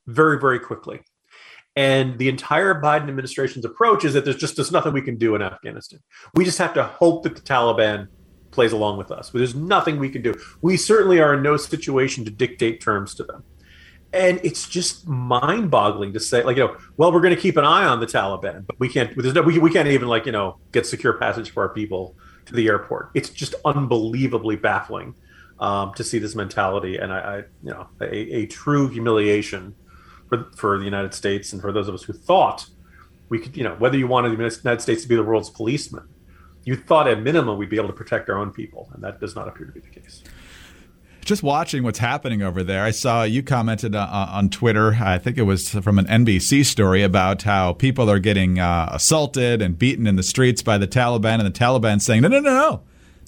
very 0.06 0.38
very 0.40 0.58
quickly. 0.58 1.00
And 1.76 2.18
the 2.18 2.28
entire 2.28 2.74
biden 2.74 3.08
administration's 3.08 3.64
approach 3.64 4.04
is 4.04 4.14
that 4.14 4.24
there's 4.24 4.36
just 4.36 4.56
there's 4.56 4.72
nothing 4.72 4.92
we 4.92 5.02
can 5.02 5.16
do 5.16 5.36
in 5.36 5.42
afghanistan. 5.42 6.00
We 6.34 6.44
just 6.44 6.58
have 6.58 6.74
to 6.74 6.82
hope 6.82 7.22
that 7.22 7.36
the 7.36 7.42
taliban 7.42 8.08
plays 8.50 8.72
along 8.72 8.98
with 8.98 9.12
us. 9.12 9.30
But 9.30 9.38
there's 9.38 9.54
nothing 9.54 10.00
we 10.00 10.10
can 10.10 10.22
do. 10.22 10.34
We 10.60 10.76
certainly 10.76 11.20
are 11.20 11.34
in 11.34 11.42
no 11.44 11.56
situation 11.56 12.24
to 12.24 12.32
dictate 12.32 12.80
terms 12.80 13.14
to 13.14 13.22
them 13.22 13.44
and 14.12 14.40
it's 14.42 14.68
just 14.68 15.06
mind-boggling 15.06 16.12
to 16.12 16.20
say 16.20 16.42
like 16.42 16.56
you 16.56 16.64
know 16.64 16.76
well 16.96 17.12
we're 17.12 17.20
going 17.20 17.34
to 17.34 17.40
keep 17.40 17.56
an 17.56 17.64
eye 17.64 17.84
on 17.84 18.00
the 18.00 18.06
taliban 18.06 18.66
but 18.66 18.78
we 18.80 18.88
can't 18.88 19.16
there's 19.16 19.34
no 19.34 19.42
we, 19.42 19.58
we 19.58 19.70
can't 19.70 19.88
even 19.88 20.08
like 20.08 20.26
you 20.26 20.32
know 20.32 20.58
get 20.72 20.86
secure 20.86 21.12
passage 21.12 21.50
for 21.50 21.62
our 21.62 21.68
people 21.68 22.16
to 22.46 22.54
the 22.54 22.68
airport. 22.68 23.10
It's 23.14 23.30
just 23.30 23.54
unbelievably 23.64 24.56
baffling 24.56 25.14
um, 25.58 25.92
to 25.94 26.04
see 26.04 26.18
this 26.18 26.34
mentality. 26.34 26.96
And 26.96 27.12
i, 27.12 27.18
I 27.18 27.36
you 27.38 27.70
know 27.70 27.88
a, 28.00 28.14
a, 28.14 28.46
true 28.46 28.88
humiliation 28.88 29.74
for, 30.28 30.50
for 30.56 30.78
the 30.78 30.84
united 30.84 31.14
states 31.14 31.52
and 31.52 31.60
for 31.60 31.72
those 31.72 31.88
of 31.88 31.94
us 31.94 32.02
who 32.02 32.12
thought 32.12 32.68
we 33.28 33.38
could 33.38 33.56
you 33.56 33.64
know 33.64 33.74
whether 33.76 33.96
you 33.96 34.06
wanted 34.06 34.30
the 34.30 34.36
united 34.36 34.80
states 34.80 35.02
to 35.02 35.08
be 35.08 35.16
the 35.16 35.22
world's 35.22 35.50
policeman 35.50 36.08
you 36.64 36.76
thought 36.76 37.08
at 37.08 37.22
minimum 37.22 37.58
we'd 37.58 37.70
be 37.70 37.76
able 37.76 37.88
to 37.88 37.94
protect 37.94 38.28
our 38.28 38.36
own 38.36 38.50
people. 38.50 38.90
And 38.92 39.02
that 39.02 39.18
does 39.18 39.34
not 39.34 39.48
appear 39.48 39.66
to 39.66 39.72
be 39.72 39.80
the 39.80 39.88
case 39.88 40.22
just 41.30 41.44
watching 41.44 41.84
what's 41.84 42.00
happening 42.00 42.42
over 42.42 42.64
there, 42.64 42.82
I 42.82 42.90
saw 42.90 43.22
you 43.22 43.44
commented 43.44 43.94
uh, 43.94 44.00
uh 44.00 44.30
on 44.32 44.50
Twitter. 44.50 44.96
I 45.00 45.16
think 45.16 45.38
it 45.38 45.44
was 45.44 45.68
from 45.68 45.96
an 46.00 46.06
NBC 46.06 46.66
story 46.66 47.04
about 47.04 47.42
how 47.42 47.72
people 47.72 48.10
are 48.10 48.18
getting 48.18 48.58
uh, 48.58 48.90
assaulted 48.92 49.62
and 49.62 49.78
beaten 49.78 50.08
in 50.08 50.16
the 50.16 50.24
streets 50.24 50.60
by 50.60 50.76
the 50.76 50.88
Taliban, 50.88 51.38
and 51.38 51.46
the 51.46 51.56
Taliban 51.56 52.02
saying, 52.02 52.22
"No, 52.22 52.28
no, 52.28 52.40
no, 52.40 52.52
no, 52.52 52.82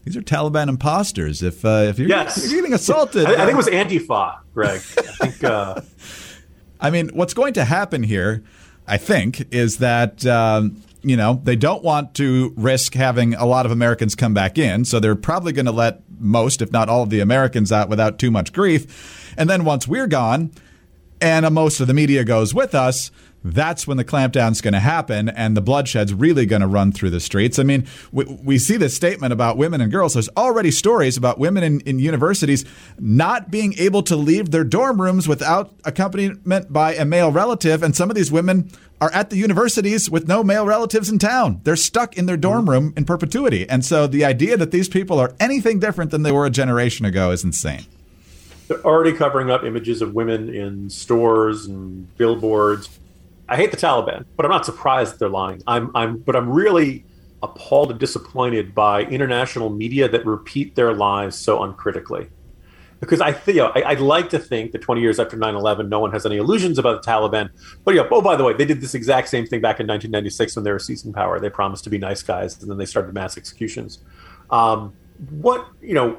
These 0.04 0.16
are 0.16 0.20
Taliban 0.20 0.68
imposters. 0.68 1.44
If 1.44 1.64
uh, 1.64 1.86
if 1.90 2.00
you're, 2.00 2.08
yes. 2.08 2.44
you're 2.50 2.60
getting 2.60 2.74
assaulted, 2.74 3.24
I, 3.24 3.34
I, 3.34 3.46
think 3.46 3.52
it 3.52 3.56
was 3.56 3.68
Antifa, 3.68 4.38
Greg. 4.52 4.82
I 4.98 5.02
think. 5.02 5.44
Uh... 5.44 5.80
I 6.80 6.90
mean, 6.90 7.10
what's 7.10 7.34
going 7.34 7.54
to 7.54 7.64
happen 7.64 8.02
here, 8.02 8.42
I 8.86 8.96
think, 8.96 9.46
is 9.54 9.78
that. 9.78 10.26
Um, 10.26 10.82
you 11.02 11.16
know, 11.16 11.40
they 11.44 11.56
don't 11.56 11.82
want 11.82 12.14
to 12.14 12.52
risk 12.56 12.94
having 12.94 13.34
a 13.34 13.44
lot 13.44 13.66
of 13.66 13.72
Americans 13.72 14.14
come 14.14 14.34
back 14.34 14.58
in, 14.58 14.84
so 14.84 15.00
they're 15.00 15.14
probably 15.14 15.52
going 15.52 15.66
to 15.66 15.72
let 15.72 16.02
most, 16.18 16.62
if 16.62 16.70
not 16.70 16.88
all, 16.88 17.02
of 17.02 17.10
the 17.10 17.20
Americans 17.20 17.72
out 17.72 17.88
without 17.88 18.18
too 18.18 18.30
much 18.30 18.52
grief. 18.52 19.34
And 19.36 19.50
then 19.50 19.64
once 19.64 19.88
we're 19.88 20.06
gone, 20.06 20.52
and 21.20 21.48
most 21.54 21.80
of 21.80 21.86
the 21.86 21.94
media 21.94 22.24
goes 22.24 22.54
with 22.54 22.74
us, 22.74 23.10
that's 23.44 23.86
when 23.86 23.96
the 23.96 24.04
clampdown's 24.04 24.60
going 24.60 24.74
to 24.74 24.80
happen 24.80 25.28
and 25.28 25.56
the 25.56 25.60
bloodshed's 25.60 26.14
really 26.14 26.46
going 26.46 26.62
to 26.62 26.68
run 26.68 26.92
through 26.92 27.10
the 27.10 27.20
streets. 27.20 27.58
I 27.58 27.64
mean, 27.64 27.86
we, 28.12 28.24
we, 28.24 28.58
see 28.58 28.76
this 28.76 28.94
statement 28.94 29.32
about 29.32 29.56
women 29.56 29.80
and 29.80 29.90
girls. 29.90 30.14
There's 30.14 30.28
already 30.36 30.70
stories 30.70 31.16
about 31.16 31.38
women 31.38 31.64
in, 31.64 31.80
in 31.80 31.98
universities 31.98 32.64
not 32.98 33.50
being 33.50 33.74
able 33.78 34.02
to 34.04 34.14
leave 34.14 34.50
their 34.50 34.62
dorm 34.62 35.00
rooms 35.00 35.26
without 35.26 35.72
accompaniment 35.84 36.72
by 36.72 36.94
a 36.94 37.04
male 37.04 37.32
relative. 37.32 37.82
And 37.82 37.96
some 37.96 38.10
of 38.10 38.16
these 38.16 38.30
women 38.30 38.70
are 39.00 39.12
at 39.12 39.30
the 39.30 39.36
universities 39.36 40.08
with 40.08 40.28
no 40.28 40.44
male 40.44 40.64
relatives 40.64 41.08
in 41.08 41.18
town. 41.18 41.60
They're 41.64 41.74
stuck 41.74 42.16
in 42.16 42.26
their 42.26 42.36
dorm 42.36 42.70
room 42.70 42.94
in 42.96 43.04
perpetuity. 43.04 43.68
And 43.68 43.84
so 43.84 44.06
the 44.06 44.24
idea 44.24 44.56
that 44.56 44.70
these 44.70 44.88
people 44.88 45.18
are 45.18 45.34
anything 45.40 45.80
different 45.80 46.12
than 46.12 46.22
they 46.22 46.30
were 46.30 46.46
a 46.46 46.50
generation 46.50 47.04
ago 47.04 47.32
is 47.32 47.42
insane. 47.42 47.86
They're 48.68 48.84
already 48.86 49.12
covering 49.12 49.50
up 49.50 49.64
images 49.64 50.02
of 50.02 50.14
women 50.14 50.54
in 50.54 50.88
stores 50.88 51.66
and 51.66 52.16
billboards 52.16 52.88
I 53.48 53.56
hate 53.56 53.70
the 53.70 53.76
Taliban, 53.76 54.24
but 54.36 54.46
I'm 54.46 54.52
not 54.52 54.64
surprised 54.64 55.12
that 55.12 55.18
they're 55.18 55.28
lying. 55.28 55.62
I'm, 55.66 55.90
I'm, 55.94 56.18
but 56.18 56.36
I'm 56.36 56.48
really 56.48 57.04
appalled 57.42 57.90
and 57.90 57.98
disappointed 57.98 58.74
by 58.74 59.02
international 59.02 59.68
media 59.68 60.08
that 60.08 60.24
repeat 60.24 60.74
their 60.74 60.94
lies 60.94 61.36
so 61.38 61.62
uncritically. 61.62 62.28
Because 63.00 63.20
I 63.20 63.36
you 63.48 63.54
know, 63.54 63.72
I, 63.74 63.94
would 63.94 64.00
like 64.00 64.30
to 64.30 64.38
think 64.38 64.70
that 64.70 64.80
20 64.80 65.00
years 65.00 65.18
after 65.18 65.36
9/11, 65.36 65.88
no 65.88 65.98
one 65.98 66.12
has 66.12 66.24
any 66.24 66.36
illusions 66.36 66.78
about 66.78 67.02
the 67.02 67.10
Taliban. 67.10 67.50
But 67.84 67.94
you 67.94 68.00
know, 68.00 68.08
oh, 68.12 68.22
by 68.22 68.36
the 68.36 68.44
way, 68.44 68.52
they 68.52 68.64
did 68.64 68.80
this 68.80 68.94
exact 68.94 69.28
same 69.28 69.44
thing 69.44 69.60
back 69.60 69.80
in 69.80 69.88
1996 69.88 70.54
when 70.54 70.64
they 70.64 70.70
were 70.70 70.78
seizing 70.78 71.12
power. 71.12 71.40
They 71.40 71.50
promised 71.50 71.82
to 71.82 71.90
be 71.90 71.98
nice 71.98 72.22
guys, 72.22 72.62
and 72.62 72.70
then 72.70 72.78
they 72.78 72.86
started 72.86 73.12
mass 73.12 73.36
executions. 73.36 73.98
Um, 74.52 74.92
what 75.30 75.66
you 75.80 75.94
know, 75.94 76.18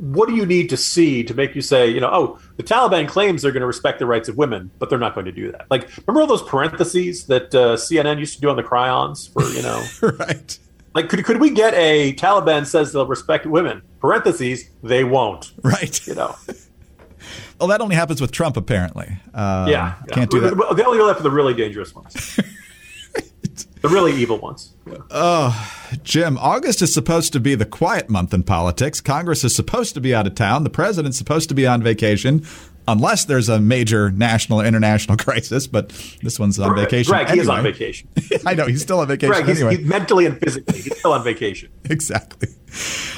what 0.00 0.30
do 0.30 0.34
you 0.34 0.46
need 0.46 0.70
to 0.70 0.78
see 0.78 1.22
to 1.22 1.34
make 1.34 1.54
you 1.54 1.60
say, 1.60 1.88
you 1.88 2.00
know, 2.00 2.08
oh, 2.10 2.38
the 2.56 2.62
Taliban 2.62 3.06
claims 3.06 3.42
they're 3.42 3.52
going 3.52 3.60
to 3.60 3.66
respect 3.66 3.98
the 3.98 4.06
rights 4.06 4.30
of 4.30 4.36
women, 4.38 4.70
but 4.78 4.88
they're 4.88 4.98
not 4.98 5.14
going 5.14 5.26
to 5.26 5.32
do 5.32 5.52
that? 5.52 5.66
Like, 5.70 5.94
remember 6.06 6.22
all 6.22 6.26
those 6.26 6.42
parentheses 6.42 7.26
that 7.26 7.54
uh, 7.54 7.76
CNN 7.76 8.18
used 8.18 8.34
to 8.36 8.40
do 8.40 8.48
on 8.48 8.56
the 8.56 8.62
chyrons 8.62 9.30
for, 9.30 9.44
you 9.50 9.62
know, 9.62 9.84
right? 10.18 10.58
Like, 10.94 11.10
could 11.10 11.22
could 11.24 11.38
we 11.38 11.50
get 11.50 11.74
a 11.74 12.14
Taliban 12.14 12.66
says 12.66 12.92
they'll 12.92 13.06
respect 13.06 13.46
women? 13.46 13.82
Parentheses, 14.00 14.70
they 14.82 15.04
won't. 15.04 15.52
Right. 15.62 16.04
You 16.06 16.14
know. 16.14 16.34
well, 17.60 17.68
that 17.68 17.80
only 17.80 17.94
happens 17.94 18.20
with 18.20 18.32
Trump, 18.32 18.56
apparently. 18.56 19.06
Um, 19.34 19.68
yeah, 19.68 19.96
yeah, 20.08 20.14
can't 20.14 20.30
do 20.30 20.40
that. 20.40 20.74
They 20.76 20.82
only 20.82 20.98
go 20.98 21.06
left 21.06 21.18
for 21.18 21.22
the 21.22 21.30
really 21.30 21.54
dangerous 21.54 21.94
ones. 21.94 22.40
the 23.80 23.88
really 23.88 24.12
evil 24.14 24.38
ones. 24.38 24.74
Oh, 25.10 25.72
Jim, 26.02 26.36
August 26.38 26.82
is 26.82 26.92
supposed 26.92 27.32
to 27.32 27.40
be 27.40 27.54
the 27.54 27.64
quiet 27.64 28.10
month 28.10 28.34
in 28.34 28.42
politics. 28.42 29.00
Congress 29.00 29.44
is 29.44 29.54
supposed 29.54 29.94
to 29.94 30.00
be 30.00 30.14
out 30.14 30.26
of 30.26 30.34
town. 30.34 30.64
The 30.64 30.70
president's 30.70 31.18
supposed 31.18 31.48
to 31.48 31.54
be 31.54 31.66
on 31.66 31.82
vacation, 31.82 32.44
unless 32.86 33.24
there's 33.24 33.48
a 33.48 33.60
major 33.60 34.10
national 34.10 34.60
or 34.60 34.66
international 34.66 35.16
crisis. 35.24 35.66
But 35.66 35.90
this 36.22 36.38
one's 36.38 36.58
on 36.58 36.76
vacation. 36.76 37.10
Greg, 37.10 37.28
anyway. 37.28 37.36
he 37.36 37.40
is 37.40 37.48
on 37.48 37.62
vacation. 37.62 38.08
I 38.46 38.54
know 38.54 38.66
he's 38.66 38.82
still 38.82 39.00
on 39.00 39.08
vacation. 39.08 39.32
Greg, 39.32 39.46
he's, 39.46 39.58
anyway. 39.60 39.76
he's 39.76 39.86
mentally 39.86 40.26
and 40.26 40.38
physically, 40.38 40.80
he's 40.80 40.98
still 40.98 41.12
on 41.12 41.24
vacation. 41.24 41.70
exactly. 41.84 42.48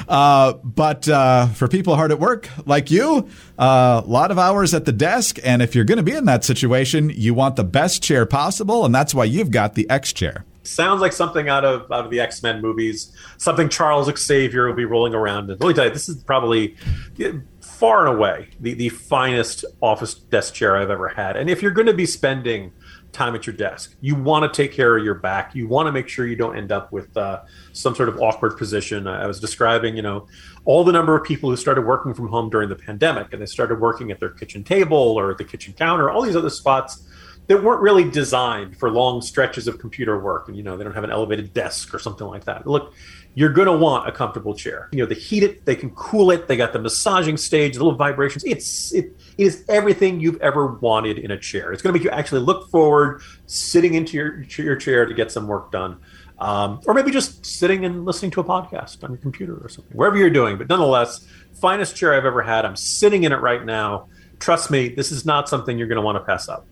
Uh, 0.09 0.55
but 0.65 1.09
uh, 1.09 1.47
for 1.49 1.69
people 1.69 1.97
hard 1.97 2.11
at 2.11 2.19
work 2.19 2.49
like 2.67 2.91
you, 2.91 3.29
a 3.59 3.63
uh, 3.63 4.03
lot 4.07 4.31
of 4.31 4.39
hours 4.39 4.75
at 4.75 4.85
the 4.85 4.93
desk, 4.93 5.39
and 5.45 5.61
if 5.61 5.75
you're 5.75 5.85
going 5.85 5.99
to 5.99 6.03
be 6.03 6.13
in 6.13 6.25
that 6.25 6.45
situation, 6.45 7.11
you 7.11 7.35
want 7.35 7.57
the 7.57 7.65
best 7.65 8.03
chair 8.03 8.25
possible, 8.27 8.85
and 8.85 8.95
that's 8.95 9.15
why 9.15 9.25
you've 9.25 9.51
got 9.51 9.75
the 9.75 9.89
X 9.91 10.13
chair. 10.13 10.45
Sounds 10.63 11.01
like 11.01 11.13
something 11.13 11.49
out 11.49 11.65
of 11.65 11.91
out 11.91 12.05
of 12.05 12.11
the 12.11 12.21
X 12.21 12.43
Men 12.43 12.61
movies. 12.61 13.13
Something 13.39 13.69
Charles 13.69 14.11
Xavier 14.17 14.67
will 14.67 14.75
be 14.75 14.85
rolling 14.85 15.15
around 15.15 15.51
in. 15.51 15.59
Let 15.59 15.69
me 15.69 15.75
tell 15.75 15.87
you, 15.87 15.91
this 15.91 16.09
is 16.09 16.23
probably 16.23 16.77
far 17.61 18.07
and 18.07 18.17
away 18.17 18.49
the, 18.61 18.75
the 18.75 18.89
finest 18.89 19.65
office 19.81 20.15
desk 20.15 20.55
chair 20.55 20.77
I've 20.77 20.91
ever 20.91 21.09
had. 21.09 21.37
And 21.37 21.51
if 21.51 21.63
you're 21.63 21.73
going 21.73 21.89
to 21.89 21.95
be 21.95 22.07
spending 22.07 22.73
time 23.11 23.35
at 23.35 23.47
your 23.47 23.57
desk, 23.57 23.97
you 24.01 24.15
want 24.15 24.51
to 24.51 24.63
take 24.63 24.73
care 24.73 24.97
of 24.97 25.05
your 25.05 25.17
back. 25.17 25.55
You 25.55 25.67
want 25.69 25.87
to 25.87 25.93
make 25.93 26.09
sure 26.09 26.27
you 26.27 26.37
don't 26.37 26.57
end 26.57 26.71
up 26.71 26.93
with 26.93 27.15
uh, 27.17 27.43
some 27.73 27.95
sort 27.95 28.09
of 28.09 28.21
awkward 28.21 28.57
position. 28.57 29.07
I 29.07 29.27
was 29.27 29.41
describing, 29.41 29.97
you 29.97 30.03
know, 30.03 30.29
all 30.65 30.85
the 30.85 30.93
number 30.93 31.17
of 31.17 31.25
people 31.25 31.51
who 31.51 31.57
started 31.57 31.83
working 31.83 32.15
from 32.15 32.29
home 32.29 32.51
during 32.51 32.69
the 32.69 32.77
pandemic 32.77 33.33
and 33.33 33.43
they 33.43 33.47
started 33.47 33.81
working 33.81 34.11
at 34.11 34.21
their 34.21 34.31
kitchen 34.31 34.63
table 34.63 34.97
or 34.97 35.33
at 35.33 35.39
the 35.39 35.45
kitchen 35.45 35.75
counter, 35.75 36.09
all 36.09 36.23
these 36.23 36.37
other 36.37 36.51
spots 36.51 37.03
that 37.53 37.63
weren't 37.63 37.83
really 37.83 38.05
designed 38.05 38.79
for 38.79 38.91
long 38.91 39.21
stretches 39.21 39.69
of 39.69 39.79
computer 39.79 40.19
work. 40.19 40.49
And 40.49 40.57
you 40.57 40.63
know 40.63 40.77
they 40.77 40.85
don't 40.85 40.95
have 40.95 41.05
an 41.05 41.11
elevated 41.11 41.53
desk 41.53 41.95
or 41.95 41.99
something 41.99 42.27
like 42.27 42.45
that. 42.45 42.67
Look 42.67 42.95
you're 43.35 43.53
going 43.53 43.67
to 43.67 43.77
want 43.77 44.07
a 44.07 44.13
comfortable 44.13 44.55
chair. 44.55 44.89
You 44.93 45.01
know 45.01 45.07
they 45.07 45.15
heat 45.15 45.43
it 45.43 45.65
they 45.65 45.77
can 45.77 45.91
cool 45.91 46.31
it 46.31 46.49
they 46.49 46.57
got 46.57 46.73
the 46.73 46.79
massaging 46.79 47.37
stage 47.37 47.75
the 47.75 47.85
little 47.85 47.99
vibrations. 47.99 48.45
It's 48.45 48.93
it, 48.93 49.15
is 49.39 49.65
everything 49.69 50.21
you've 50.21 50.41
ever 50.41 50.67
wanted 50.67 51.19
in 51.19 51.31
a 51.31 51.39
chair. 51.39 51.73
It's 51.73 51.83
going 51.83 51.93
to 51.93 51.99
make 51.99 52.05
you 52.05 52.11
actually 52.11 52.41
look 52.41 52.71
forward 52.71 53.23
sitting 53.47 53.95
into 53.95 54.17
your, 54.17 54.43
your 54.43 54.77
chair 54.77 55.07
to 55.07 55.15
get 55.15 55.31
some 55.31 55.47
work 55.47 55.71
done. 55.73 55.99
Um, 56.39 56.81
or 56.87 56.95
maybe 56.95 57.13
just 57.13 57.47
sitting 57.47 57.85
and 57.85 58.05
listening 58.05 58.33
to 58.33 58.41
a 58.41 58.45
podcast 58.45 59.05
on 59.05 59.11
your 59.11 59.19
computer 59.19 59.57
or 59.63 59.69
something 59.69 59.97
wherever 59.97 60.17
you're 60.17 60.31
doing. 60.31 60.57
But 60.59 60.69
nonetheless 60.69 61.27
finest 61.61 61.97
chair 61.97 62.15
i've 62.15 62.25
ever 62.25 62.43
had. 62.43 62.65
I'm 62.65 62.77
sitting 62.77 63.25
in 63.25 63.33
it 63.33 63.41
right 63.41 63.65
now. 63.65 64.09
Trust 64.41 64.71
me 64.71 64.89
this 64.89 65.13
is 65.13 65.25
not 65.25 65.49
something 65.49 65.79
you're 65.79 65.89
going 65.89 65.97
to 65.97 66.03
want 66.03 66.17
to 66.17 66.25
pass 66.25 66.49
up 66.49 66.67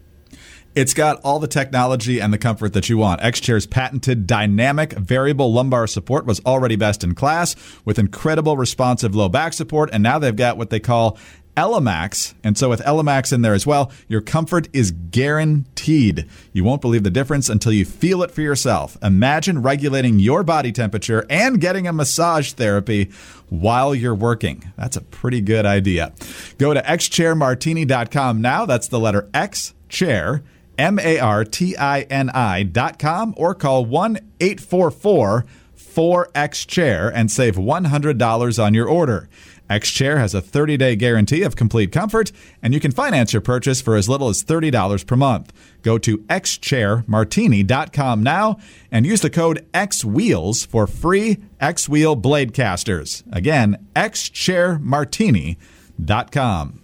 it's 0.74 0.94
got 0.94 1.20
all 1.22 1.38
the 1.38 1.48
technology 1.48 2.20
and 2.20 2.32
the 2.32 2.38
comfort 2.38 2.72
that 2.74 2.88
you 2.88 2.96
want. 2.96 3.22
X-Chair's 3.22 3.66
patented 3.66 4.26
dynamic 4.26 4.92
variable 4.92 5.52
lumbar 5.52 5.86
support 5.86 6.26
was 6.26 6.40
already 6.46 6.76
best 6.76 7.02
in 7.02 7.14
class 7.14 7.56
with 7.84 7.98
incredible 7.98 8.56
responsive 8.56 9.14
low 9.14 9.28
back 9.28 9.52
support, 9.52 9.90
and 9.92 10.02
now 10.02 10.18
they've 10.18 10.36
got 10.36 10.56
what 10.56 10.70
they 10.70 10.80
call 10.80 11.18
ELEMAX. 11.56 12.34
And 12.44 12.56
so 12.56 12.68
with 12.70 12.80
ELEMAX 12.82 13.32
in 13.32 13.42
there 13.42 13.54
as 13.54 13.66
well, 13.66 13.90
your 14.08 14.20
comfort 14.20 14.68
is 14.72 14.92
guaranteed. 14.92 16.26
You 16.52 16.64
won't 16.64 16.80
believe 16.80 17.02
the 17.02 17.10
difference 17.10 17.48
until 17.48 17.72
you 17.72 17.84
feel 17.84 18.22
it 18.22 18.30
for 18.30 18.40
yourself. 18.40 18.96
Imagine 19.02 19.60
regulating 19.60 20.20
your 20.20 20.42
body 20.42 20.72
temperature 20.72 21.26
and 21.28 21.60
getting 21.60 21.86
a 21.86 21.92
massage 21.92 22.52
therapy 22.52 23.10
while 23.48 23.94
you're 23.94 24.14
working. 24.14 24.72
That's 24.76 24.96
a 24.96 25.02
pretty 25.02 25.40
good 25.40 25.66
idea. 25.66 26.12
Go 26.58 26.72
to 26.72 26.80
xchairmartini.com 26.80 28.40
now. 28.40 28.64
That's 28.64 28.88
the 28.88 29.00
letter 29.00 29.28
X 29.34 29.74
chair 29.88 30.42
M 30.80 30.98
A 30.98 31.18
R 31.18 31.44
T 31.44 31.76
I 31.76 32.00
N 32.02 32.30
I 32.30 32.62
dot 32.62 32.98
com 32.98 33.34
or 33.36 33.54
call 33.54 33.84
1 33.84 34.16
844 34.40 35.44
4X 35.76 36.66
Chair 36.66 37.12
and 37.14 37.30
save 37.30 37.56
$100 37.56 38.64
on 38.64 38.74
your 38.74 38.88
order. 38.88 39.28
X 39.68 39.90
Chair 39.90 40.16
has 40.18 40.34
a 40.34 40.40
30 40.40 40.78
day 40.78 40.96
guarantee 40.96 41.42
of 41.42 41.54
complete 41.54 41.92
comfort, 41.92 42.32
and 42.62 42.72
you 42.72 42.80
can 42.80 42.92
finance 42.92 43.34
your 43.34 43.42
purchase 43.42 43.82
for 43.82 43.94
as 43.94 44.08
little 44.08 44.30
as 44.30 44.42
$30 44.42 45.06
per 45.06 45.16
month. 45.16 45.52
Go 45.82 45.98
to 45.98 46.16
xchairmartini.com 46.18 48.22
now 48.22 48.56
and 48.90 49.04
use 49.04 49.20
the 49.20 49.28
code 49.28 49.66
XWheels 49.74 50.66
for 50.66 50.86
free 50.86 51.36
X 51.60 51.90
Wheel 51.90 52.16
blade 52.16 52.54
casters. 52.54 53.22
Again, 53.30 53.86
xchairmartini.com. 53.94 56.80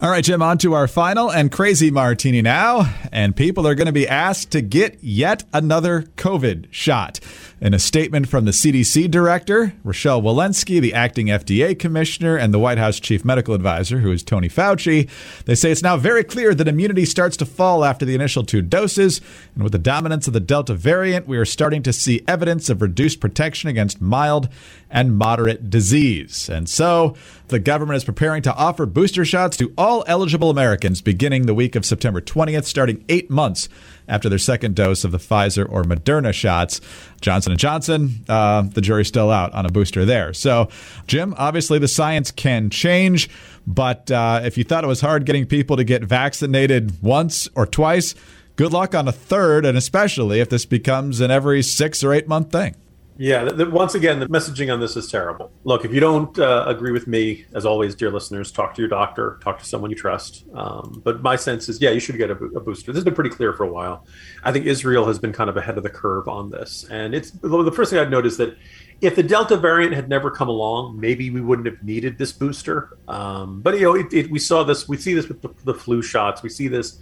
All 0.00 0.10
right, 0.10 0.22
Jim, 0.22 0.42
on 0.42 0.58
to 0.58 0.74
our 0.74 0.86
final 0.86 1.28
and 1.28 1.50
crazy 1.50 1.90
martini 1.90 2.40
now. 2.40 2.94
And 3.10 3.34
people 3.34 3.66
are 3.66 3.74
going 3.74 3.86
to 3.86 3.92
be 3.92 4.06
asked 4.06 4.52
to 4.52 4.60
get 4.60 4.96
yet 5.02 5.42
another 5.52 6.02
COVID 6.16 6.68
shot. 6.70 7.18
In 7.60 7.74
a 7.74 7.80
statement 7.80 8.28
from 8.28 8.44
the 8.44 8.52
CDC 8.52 9.10
director, 9.10 9.72
Rochelle 9.82 10.22
Walensky, 10.22 10.80
the 10.80 10.94
acting 10.94 11.26
FDA 11.26 11.76
commissioner, 11.76 12.36
and 12.36 12.54
the 12.54 12.58
White 12.58 12.78
House 12.78 13.00
chief 13.00 13.24
medical 13.24 13.52
advisor, 13.52 13.98
who 13.98 14.12
is 14.12 14.22
Tony 14.22 14.48
Fauci, 14.48 15.10
they 15.44 15.56
say 15.56 15.72
it's 15.72 15.82
now 15.82 15.96
very 15.96 16.22
clear 16.22 16.54
that 16.54 16.68
immunity 16.68 17.04
starts 17.04 17.36
to 17.38 17.44
fall 17.44 17.84
after 17.84 18.04
the 18.04 18.14
initial 18.14 18.44
two 18.44 18.62
doses. 18.62 19.20
And 19.56 19.64
with 19.64 19.72
the 19.72 19.78
dominance 19.78 20.28
of 20.28 20.34
the 20.34 20.40
Delta 20.40 20.72
variant, 20.72 21.26
we 21.26 21.36
are 21.36 21.44
starting 21.44 21.82
to 21.82 21.92
see 21.92 22.22
evidence 22.28 22.70
of 22.70 22.80
reduced 22.80 23.18
protection 23.18 23.68
against 23.68 24.00
mild 24.00 24.48
and 24.88 25.18
moderate 25.18 25.68
disease. 25.68 26.48
And 26.48 26.68
so 26.68 27.16
the 27.48 27.58
government 27.58 27.96
is 27.96 28.04
preparing 28.04 28.42
to 28.42 28.54
offer 28.54 28.86
booster 28.86 29.24
shots 29.24 29.56
to 29.56 29.74
all 29.76 30.04
eligible 30.06 30.50
Americans 30.50 31.02
beginning 31.02 31.46
the 31.46 31.54
week 31.54 31.74
of 31.74 31.84
September 31.84 32.20
20th, 32.20 32.66
starting 32.66 33.04
eight 33.08 33.30
months 33.30 33.68
after 34.08 34.28
their 34.28 34.38
second 34.38 34.74
dose 34.74 35.04
of 35.04 35.12
the 35.12 35.18
Pfizer 35.18 35.66
or 35.70 35.84
Moderna 35.84 36.32
shots. 36.32 36.80
Johnson 37.20 37.52
and 37.52 37.60
Johnson, 37.60 38.24
uh, 38.28 38.62
the 38.62 38.80
jury's 38.80 39.08
still 39.08 39.30
out 39.30 39.52
on 39.52 39.66
a 39.66 39.68
booster 39.68 40.04
there. 40.04 40.32
So, 40.32 40.68
Jim, 41.06 41.34
obviously 41.36 41.78
the 41.78 41.88
science 41.88 42.30
can 42.30 42.70
change, 42.70 43.28
but 43.66 44.10
uh, 44.10 44.40
if 44.44 44.56
you 44.56 44.64
thought 44.64 44.84
it 44.84 44.88
was 44.88 45.00
hard 45.00 45.26
getting 45.26 45.46
people 45.46 45.76
to 45.76 45.84
get 45.84 46.02
vaccinated 46.02 47.02
once 47.02 47.48
or 47.54 47.66
twice, 47.66 48.14
good 48.56 48.72
luck 48.72 48.94
on 48.94 49.06
a 49.06 49.12
third, 49.12 49.64
and 49.64 49.76
especially 49.76 50.40
if 50.40 50.48
this 50.48 50.64
becomes 50.64 51.20
an 51.20 51.30
every 51.30 51.62
six 51.62 52.02
or 52.02 52.12
eight 52.12 52.28
month 52.28 52.50
thing. 52.50 52.74
Yeah, 53.20 53.46
the, 53.46 53.68
once 53.68 53.96
again, 53.96 54.20
the 54.20 54.28
messaging 54.28 54.72
on 54.72 54.78
this 54.78 54.96
is 54.96 55.10
terrible. 55.10 55.50
Look, 55.64 55.84
if 55.84 55.92
you 55.92 55.98
don't 55.98 56.38
uh, 56.38 56.64
agree 56.68 56.92
with 56.92 57.08
me, 57.08 57.46
as 57.52 57.66
always, 57.66 57.96
dear 57.96 58.12
listeners, 58.12 58.52
talk 58.52 58.74
to 58.76 58.80
your 58.80 58.88
doctor, 58.88 59.40
talk 59.42 59.58
to 59.58 59.64
someone 59.64 59.90
you 59.90 59.96
trust. 59.96 60.44
Um, 60.54 61.02
but 61.04 61.20
my 61.20 61.34
sense 61.34 61.68
is, 61.68 61.80
yeah, 61.80 61.90
you 61.90 61.98
should 61.98 62.16
get 62.16 62.30
a, 62.30 62.34
a, 62.34 62.60
booster. 62.60 62.92
This 62.92 62.98
has 62.98 63.04
been 63.04 63.16
pretty 63.16 63.30
clear 63.30 63.52
for 63.52 63.64
a 63.64 63.72
while. 63.72 64.06
I 64.44 64.52
think 64.52 64.66
Israel 64.66 65.04
has 65.04 65.18
been 65.18 65.32
kind 65.32 65.50
of 65.50 65.56
ahead 65.56 65.76
of 65.76 65.82
the 65.82 65.90
curve 65.90 66.28
on 66.28 66.48
this. 66.48 66.86
And 66.90 67.12
it's 67.12 67.32
the 67.32 67.72
first 67.72 67.90
thing 67.90 67.98
I'd 67.98 68.08
notice 68.08 68.34
is 68.34 68.38
that 68.38 68.56
if 69.00 69.16
the 69.16 69.24
Delta 69.24 69.56
variant 69.56 69.94
had 69.94 70.08
never 70.08 70.30
come 70.30 70.48
along, 70.48 71.00
maybe 71.00 71.30
we 71.30 71.40
wouldn't 71.40 71.66
have 71.66 71.82
needed 71.82 72.18
this 72.18 72.30
booster. 72.30 72.98
Um, 73.08 73.62
but, 73.62 73.74
you 73.74 73.82
know, 73.82 73.96
it, 73.96 74.12
it, 74.12 74.30
we 74.30 74.38
saw 74.38 74.62
this, 74.62 74.88
we 74.88 74.96
see 74.96 75.14
this 75.14 75.26
with 75.26 75.42
the, 75.42 75.52
the 75.64 75.74
flu 75.74 76.02
shots, 76.02 76.44
we 76.44 76.50
see 76.50 76.68
this 76.68 77.00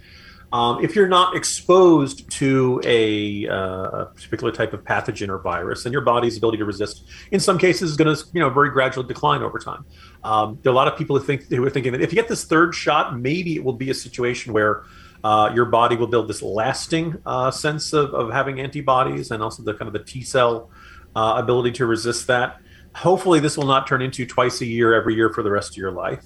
um, 0.53 0.83
if 0.83 0.95
you're 0.95 1.09
not 1.09 1.35
exposed 1.35 2.29
to 2.31 2.81
a, 2.85 3.47
uh, 3.47 4.05
particular 4.05 4.51
type 4.51 4.73
of 4.73 4.83
pathogen 4.83 5.27
or 5.27 5.39
virus, 5.39 5.83
then 5.83 5.91
your 5.91 6.01
body's 6.01 6.37
ability 6.37 6.57
to 6.59 6.65
resist, 6.65 7.03
in 7.31 7.39
some 7.39 7.57
cases, 7.57 7.91
is 7.91 7.97
going 7.97 8.15
to 8.15 8.23
you 8.33 8.39
know 8.39 8.49
very 8.49 8.69
gradual 8.69 9.03
decline 9.03 9.41
over 9.43 9.59
time. 9.59 9.83
Um, 10.23 10.57
there 10.63 10.71
are 10.71 10.73
a 10.73 10.75
lot 10.75 10.87
of 10.87 10.97
people 10.97 11.17
who 11.17 11.25
think 11.25 11.49
who 11.49 11.63
are 11.65 11.69
thinking 11.69 11.91
that 11.91 12.01
if 12.01 12.11
you 12.11 12.15
get 12.15 12.29
this 12.29 12.45
third 12.45 12.73
shot, 12.73 13.19
maybe 13.19 13.55
it 13.55 13.63
will 13.63 13.73
be 13.73 13.89
a 13.89 13.93
situation 13.93 14.53
where 14.53 14.83
uh, 15.23 15.51
your 15.53 15.65
body 15.65 15.97
will 15.97 16.07
build 16.07 16.29
this 16.29 16.41
lasting 16.41 17.21
uh, 17.25 17.51
sense 17.51 17.91
of, 17.91 18.13
of 18.13 18.31
having 18.31 18.61
antibodies 18.61 19.31
and 19.31 19.43
also 19.43 19.63
the 19.63 19.73
kind 19.73 19.87
of 19.87 19.93
the 19.93 20.03
T 20.03 20.21
cell 20.21 20.69
uh, 21.15 21.35
ability 21.37 21.71
to 21.73 21.85
resist 21.85 22.27
that. 22.27 22.61
Hopefully, 22.95 23.41
this 23.41 23.57
will 23.57 23.65
not 23.65 23.85
turn 23.85 24.01
into 24.01 24.25
twice 24.25 24.61
a 24.61 24.65
year, 24.65 24.93
every 24.93 25.13
year 25.13 25.29
for 25.29 25.43
the 25.43 25.51
rest 25.51 25.71
of 25.71 25.77
your 25.77 25.91
life. 25.91 26.23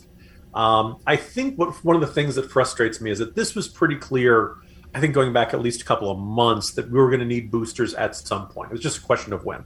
Um, 0.54 0.98
I 1.08 1.16
think 1.16 1.58
what 1.58 1.84
one 1.84 1.96
of 1.96 2.02
the 2.02 2.08
things 2.08 2.36
that 2.36 2.52
frustrates 2.52 3.00
me 3.02 3.12
is 3.12 3.20
that 3.20 3.36
this 3.36 3.56
was 3.56 3.68
pretty 3.68 3.96
clear. 3.96 4.58
I 4.94 5.00
think 5.00 5.14
going 5.14 5.32
back 5.32 5.54
at 5.54 5.62
least 5.62 5.82
a 5.82 5.86
couple 5.86 6.12
of 6.12 6.18
months 6.18 6.72
that 6.74 6.92
we 6.92 7.00
were 7.00 7.08
going 7.08 7.22
to 7.22 7.26
need 7.26 7.50
boosters 7.50 7.94
at 7.94 8.16
some 8.16 8.50
point. 8.50 8.72
It 8.72 8.74
was 8.74 8.82
just 8.82 8.98
a 8.98 9.02
question 9.02 9.32
of 9.32 9.46
when. 9.46 9.64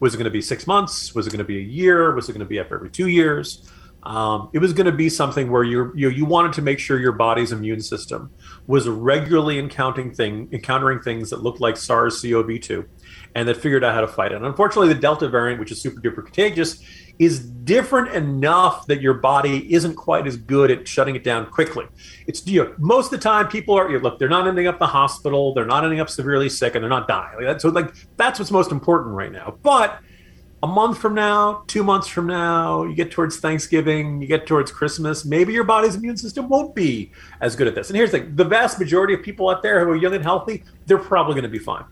Was 0.00 0.14
it 0.14 0.16
going 0.16 0.24
to 0.24 0.30
be 0.30 0.42
six 0.42 0.66
months? 0.66 1.14
Was 1.14 1.28
it 1.28 1.30
going 1.30 1.38
to 1.38 1.44
be 1.44 1.58
a 1.58 1.62
year? 1.62 2.12
Was 2.14 2.28
it 2.28 2.32
going 2.32 2.40
to 2.40 2.46
be 2.46 2.58
every 2.58 2.90
two 2.90 3.08
years? 3.08 3.70
Um, 4.04 4.50
it 4.52 4.58
was 4.58 4.74
going 4.74 4.86
to 4.86 4.92
be 4.92 5.08
something 5.08 5.50
where 5.50 5.64
you 5.64 5.90
you 5.94 6.10
you 6.10 6.26
wanted 6.26 6.52
to 6.54 6.62
make 6.62 6.78
sure 6.78 6.98
your 6.98 7.12
body's 7.12 7.52
immune 7.52 7.80
system 7.80 8.30
was 8.66 8.86
regularly 8.86 9.58
encountering 9.58 10.12
thing 10.12 10.48
encountering 10.52 11.00
things 11.00 11.30
that 11.30 11.42
looked 11.42 11.60
like 11.60 11.78
SARS-CoV-2, 11.78 12.84
and 13.34 13.48
that 13.48 13.56
figured 13.56 13.82
out 13.82 13.94
how 13.94 14.02
to 14.02 14.08
fight 14.08 14.32
it. 14.32 14.36
And 14.36 14.44
unfortunately, 14.44 14.92
the 14.92 15.00
Delta 15.00 15.28
variant, 15.28 15.58
which 15.58 15.72
is 15.72 15.80
super 15.80 16.02
duper 16.02 16.22
contagious, 16.22 16.82
is 17.18 17.40
different 17.40 18.14
enough 18.14 18.86
that 18.86 19.00
your 19.00 19.14
body 19.14 19.72
isn't 19.72 19.94
quite 19.94 20.26
as 20.26 20.36
good 20.36 20.70
at 20.70 20.86
shutting 20.86 21.16
it 21.16 21.24
down 21.24 21.46
quickly. 21.46 21.86
It's 22.26 22.46
you 22.46 22.64
know, 22.64 22.74
most 22.78 23.06
of 23.06 23.12
the 23.12 23.18
time 23.18 23.48
people 23.48 23.74
are 23.74 23.88
you 23.88 23.98
know, 23.98 24.02
look 24.02 24.18
they're 24.18 24.28
not 24.28 24.46
ending 24.46 24.66
up 24.66 24.76
in 24.76 24.80
the 24.80 24.86
hospital, 24.86 25.54
they're 25.54 25.64
not 25.64 25.84
ending 25.84 26.00
up 26.00 26.10
severely 26.10 26.48
sick, 26.48 26.74
and 26.74 26.82
they're 26.82 26.90
not 26.90 27.08
dying. 27.08 27.36
Like 27.36 27.46
that, 27.46 27.60
so 27.60 27.68
like 27.68 27.94
that's 28.16 28.38
what's 28.38 28.50
most 28.50 28.72
important 28.72 29.14
right 29.14 29.32
now. 29.32 29.56
But 29.62 30.00
a 30.62 30.66
month 30.66 30.96
from 30.96 31.14
now, 31.14 31.62
two 31.66 31.84
months 31.84 32.08
from 32.08 32.26
now, 32.26 32.84
you 32.84 32.94
get 32.94 33.10
towards 33.10 33.38
Thanksgiving, 33.38 34.22
you 34.22 34.26
get 34.26 34.46
towards 34.46 34.72
Christmas, 34.72 35.24
maybe 35.24 35.52
your 35.52 35.64
body's 35.64 35.94
immune 35.94 36.16
system 36.16 36.48
won't 36.48 36.74
be 36.74 37.12
as 37.42 37.54
good 37.54 37.66
at 37.66 37.74
this. 37.74 37.90
And 37.90 37.96
here's 37.98 38.10
the 38.10 38.20
thing 38.20 38.34
the 38.34 38.44
vast 38.44 38.78
majority 38.78 39.12
of 39.12 39.22
people 39.22 39.50
out 39.50 39.62
there 39.62 39.84
who 39.84 39.90
are 39.90 39.96
young 39.96 40.14
and 40.14 40.24
healthy, 40.24 40.64
they're 40.86 40.96
probably 40.96 41.34
going 41.34 41.44
to 41.44 41.50
be 41.50 41.58
fine. 41.58 41.84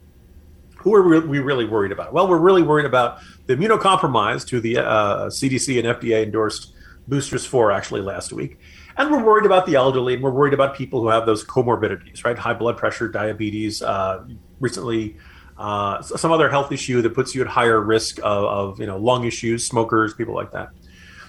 Who 0.82 0.94
are 0.94 1.26
we 1.26 1.38
really 1.38 1.64
worried 1.64 1.92
about? 1.92 2.12
Well, 2.12 2.28
we're 2.28 2.38
really 2.38 2.62
worried 2.62 2.86
about 2.86 3.18
the 3.46 3.56
immunocompromised, 3.56 4.50
who 4.50 4.60
the 4.60 4.78
uh, 4.78 5.26
CDC 5.26 5.78
and 5.78 5.98
FDA 5.98 6.22
endorsed 6.22 6.74
boosters 7.08 7.44
for 7.46 7.72
actually 7.72 8.00
last 8.00 8.32
week. 8.32 8.58
And 8.96 9.10
we're 9.10 9.24
worried 9.24 9.46
about 9.46 9.66
the 9.66 9.74
elderly, 9.74 10.14
and 10.14 10.22
we're 10.22 10.30
worried 10.30 10.54
about 10.54 10.76
people 10.76 11.00
who 11.00 11.08
have 11.08 11.24
those 11.24 11.44
comorbidities, 11.44 12.24
right? 12.24 12.38
High 12.38 12.54
blood 12.54 12.76
pressure, 12.76 13.08
diabetes, 13.08 13.80
uh, 13.82 14.24
recently 14.60 15.16
uh, 15.58 16.02
some 16.02 16.32
other 16.32 16.48
health 16.48 16.72
issue 16.72 17.02
that 17.02 17.14
puts 17.14 17.34
you 17.34 17.40
at 17.40 17.46
higher 17.46 17.80
risk 17.80 18.18
of, 18.18 18.24
of, 18.24 18.80
you 18.80 18.86
know 18.86 18.96
lung 18.96 19.24
issues, 19.24 19.66
smokers, 19.66 20.14
people 20.14 20.34
like 20.34 20.50
that. 20.50 20.70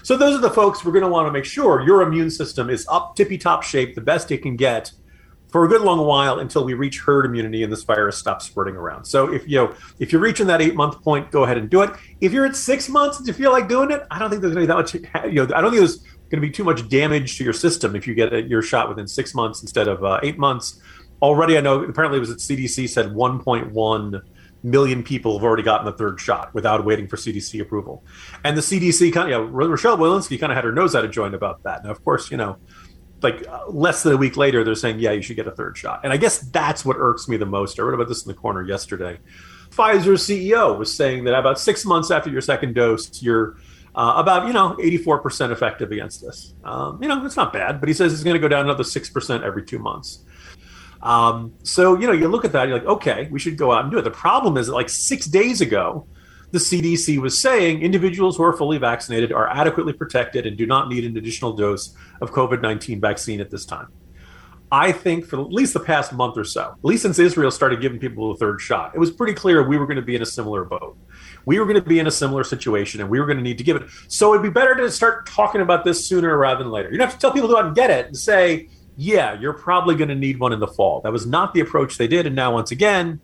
So 0.02 0.16
those 0.16 0.36
are 0.36 0.40
the 0.40 0.50
folks 0.50 0.84
we're 0.84 0.92
going 0.92 1.04
to 1.04 1.08
want 1.08 1.28
to 1.28 1.32
make 1.32 1.44
sure 1.44 1.80
your 1.82 2.02
immune 2.02 2.30
system 2.30 2.68
is 2.68 2.86
up 2.90 3.16
tippy 3.16 3.38
top 3.38 3.62
shape, 3.62 3.94
the 3.94 4.00
best 4.00 4.30
it 4.32 4.38
can 4.38 4.56
get 4.56 4.92
for 5.54 5.64
a 5.64 5.68
good 5.68 5.82
long 5.82 6.04
while 6.04 6.40
until 6.40 6.64
we 6.64 6.74
reach 6.74 6.98
herd 6.98 7.24
immunity 7.24 7.62
and 7.62 7.72
this 7.72 7.84
virus 7.84 8.18
stops 8.18 8.44
spreading 8.44 8.74
around. 8.74 9.04
So 9.04 9.32
if 9.32 9.46
you 9.46 9.58
know 9.58 9.74
if 10.00 10.10
you're 10.10 10.20
reaching 10.20 10.48
that 10.48 10.60
eight 10.60 10.74
month 10.74 11.00
point, 11.00 11.30
go 11.30 11.44
ahead 11.44 11.58
and 11.58 11.70
do 11.70 11.82
it. 11.82 11.90
If 12.20 12.32
you're 12.32 12.44
at 12.44 12.56
six 12.56 12.88
months 12.88 13.18
and 13.18 13.28
you 13.28 13.32
feel 13.32 13.52
like 13.52 13.68
doing 13.68 13.92
it, 13.92 14.04
I 14.10 14.18
don't 14.18 14.30
think 14.30 14.42
there's 14.42 14.52
going 14.52 14.66
to 14.66 14.74
be 14.74 15.00
that 15.00 15.14
much. 15.14 15.32
You 15.32 15.46
know, 15.46 15.54
I 15.54 15.60
don't 15.60 15.70
think 15.70 15.78
there's 15.78 15.98
going 15.98 16.30
to 16.30 16.40
be 16.40 16.50
too 16.50 16.64
much 16.64 16.88
damage 16.88 17.38
to 17.38 17.44
your 17.44 17.52
system 17.52 17.94
if 17.94 18.04
you 18.04 18.16
get 18.16 18.48
your 18.48 18.62
shot 18.62 18.88
within 18.88 19.06
six 19.06 19.32
months 19.32 19.62
instead 19.62 19.86
of 19.86 20.02
uh, 20.02 20.18
eight 20.24 20.40
months. 20.40 20.82
Already, 21.22 21.56
I 21.56 21.60
know 21.60 21.84
apparently 21.84 22.16
it 22.16 22.20
was 22.26 22.32
at 22.32 22.38
CDC 22.38 22.88
said 22.88 23.10
1.1 23.10 24.22
million 24.64 25.04
people 25.04 25.38
have 25.38 25.44
already 25.44 25.62
gotten 25.62 25.86
the 25.86 25.92
third 25.92 26.20
shot 26.20 26.52
without 26.52 26.84
waiting 26.84 27.06
for 27.06 27.16
CDC 27.16 27.60
approval. 27.60 28.02
And 28.42 28.56
the 28.56 28.60
CDC 28.60 29.12
kind 29.12 29.32
of, 29.32 29.40
you 29.40 29.46
know, 29.46 29.68
Rochelle 29.68 29.98
Walensky 29.98 30.40
kind 30.40 30.50
of 30.50 30.56
had 30.56 30.64
her 30.64 30.72
nose 30.72 30.96
out 30.96 31.04
of 31.04 31.12
joint 31.12 31.32
about 31.36 31.62
that. 31.62 31.84
Now, 31.84 31.92
of 31.92 32.02
course, 32.02 32.32
you 32.32 32.38
know, 32.38 32.56
like 33.24 33.46
uh, 33.48 33.66
less 33.68 34.02
than 34.02 34.12
a 34.12 34.16
week 34.16 34.36
later, 34.36 34.62
they're 34.62 34.74
saying, 34.74 35.00
yeah, 35.00 35.12
you 35.12 35.22
should 35.22 35.36
get 35.36 35.46
a 35.46 35.50
third 35.50 35.76
shot. 35.76 36.00
And 36.04 36.12
I 36.12 36.16
guess 36.16 36.38
that's 36.38 36.84
what 36.84 36.96
irks 36.98 37.28
me 37.28 37.36
the 37.36 37.46
most. 37.46 37.80
I 37.80 37.82
wrote 37.82 37.94
about 37.94 38.08
this 38.08 38.24
in 38.24 38.28
the 38.28 38.38
corner 38.38 38.62
yesterday. 38.62 39.18
Pfizer's 39.70 40.28
CEO 40.28 40.78
was 40.78 40.94
saying 40.94 41.24
that 41.24 41.34
about 41.34 41.58
six 41.58 41.84
months 41.84 42.10
after 42.10 42.30
your 42.30 42.40
second 42.40 42.74
dose, 42.74 43.20
you're 43.22 43.56
uh, 43.94 44.14
about, 44.16 44.46
you 44.46 44.52
know, 44.52 44.76
84% 44.80 45.50
effective 45.50 45.90
against 45.90 46.20
this. 46.20 46.54
Um, 46.64 47.02
you 47.02 47.08
know, 47.08 47.24
it's 47.24 47.36
not 47.36 47.52
bad, 47.52 47.80
but 47.80 47.88
he 47.88 47.94
says 47.94 48.12
it's 48.12 48.22
going 48.22 48.34
to 48.34 48.40
go 48.40 48.48
down 48.48 48.64
another 48.64 48.84
6% 48.84 49.42
every 49.42 49.64
two 49.64 49.78
months. 49.78 50.24
Um, 51.02 51.52
so, 51.62 51.98
you 51.98 52.06
know, 52.06 52.12
you 52.12 52.28
look 52.28 52.44
at 52.44 52.52
that, 52.52 52.68
you're 52.68 52.78
like, 52.78 52.86
okay, 52.86 53.28
we 53.30 53.38
should 53.38 53.58
go 53.58 53.72
out 53.72 53.82
and 53.82 53.90
do 53.90 53.98
it. 53.98 54.02
The 54.02 54.10
problem 54.10 54.56
is 54.56 54.68
that 54.68 54.74
like 54.74 54.88
six 54.88 55.26
days 55.26 55.60
ago, 55.60 56.06
the 56.54 56.60
CDC 56.60 57.18
was 57.18 57.36
saying 57.36 57.82
individuals 57.82 58.36
who 58.36 58.44
are 58.44 58.52
fully 58.52 58.78
vaccinated 58.78 59.32
are 59.32 59.48
adequately 59.48 59.92
protected 59.92 60.46
and 60.46 60.56
do 60.56 60.66
not 60.66 60.88
need 60.88 61.04
an 61.04 61.16
additional 61.16 61.52
dose 61.52 61.96
of 62.20 62.30
COVID 62.30 62.62
19 62.62 63.00
vaccine 63.00 63.40
at 63.40 63.50
this 63.50 63.66
time. 63.66 63.88
I 64.70 64.92
think 64.92 65.26
for 65.26 65.40
at 65.40 65.48
least 65.48 65.74
the 65.74 65.80
past 65.80 66.12
month 66.12 66.38
or 66.38 66.44
so, 66.44 66.76
at 66.78 66.84
least 66.84 67.02
since 67.02 67.18
Israel 67.18 67.50
started 67.50 67.80
giving 67.80 67.98
people 67.98 68.30
a 68.30 68.36
third 68.36 68.60
shot, 68.60 68.94
it 68.94 69.00
was 69.00 69.10
pretty 69.10 69.34
clear 69.34 69.66
we 69.66 69.76
were 69.76 69.84
going 69.84 69.96
to 69.96 70.02
be 70.02 70.14
in 70.14 70.22
a 70.22 70.26
similar 70.26 70.64
boat. 70.64 70.96
We 71.44 71.58
were 71.58 71.64
going 71.64 71.82
to 71.82 71.88
be 71.88 71.98
in 71.98 72.06
a 72.06 72.10
similar 72.12 72.44
situation 72.44 73.00
and 73.00 73.10
we 73.10 73.18
were 73.18 73.26
going 73.26 73.38
to 73.38 73.42
need 73.42 73.58
to 73.58 73.64
give 73.64 73.74
it. 73.74 73.88
So 74.06 74.32
it'd 74.32 74.44
be 74.44 74.48
better 74.48 74.76
to 74.76 74.92
start 74.92 75.26
talking 75.26 75.60
about 75.60 75.84
this 75.84 76.06
sooner 76.06 76.38
rather 76.38 76.62
than 76.62 76.70
later. 76.72 76.90
You 76.92 76.98
don't 76.98 77.08
have 77.08 77.18
to 77.18 77.20
tell 77.20 77.32
people 77.32 77.48
to 77.48 77.54
go 77.54 77.58
out 77.58 77.66
and 77.66 77.74
get 77.74 77.90
it 77.90 78.06
and 78.06 78.16
say, 78.16 78.68
yeah, 78.96 79.38
you're 79.40 79.54
probably 79.54 79.96
going 79.96 80.08
to 80.08 80.14
need 80.14 80.38
one 80.38 80.52
in 80.52 80.60
the 80.60 80.68
fall. 80.68 81.00
That 81.00 81.12
was 81.12 81.26
not 81.26 81.52
the 81.52 81.60
approach 81.60 81.98
they 81.98 82.06
did. 82.06 82.26
And 82.26 82.36
now, 82.36 82.52
once 82.52 82.70
again, 82.70 83.20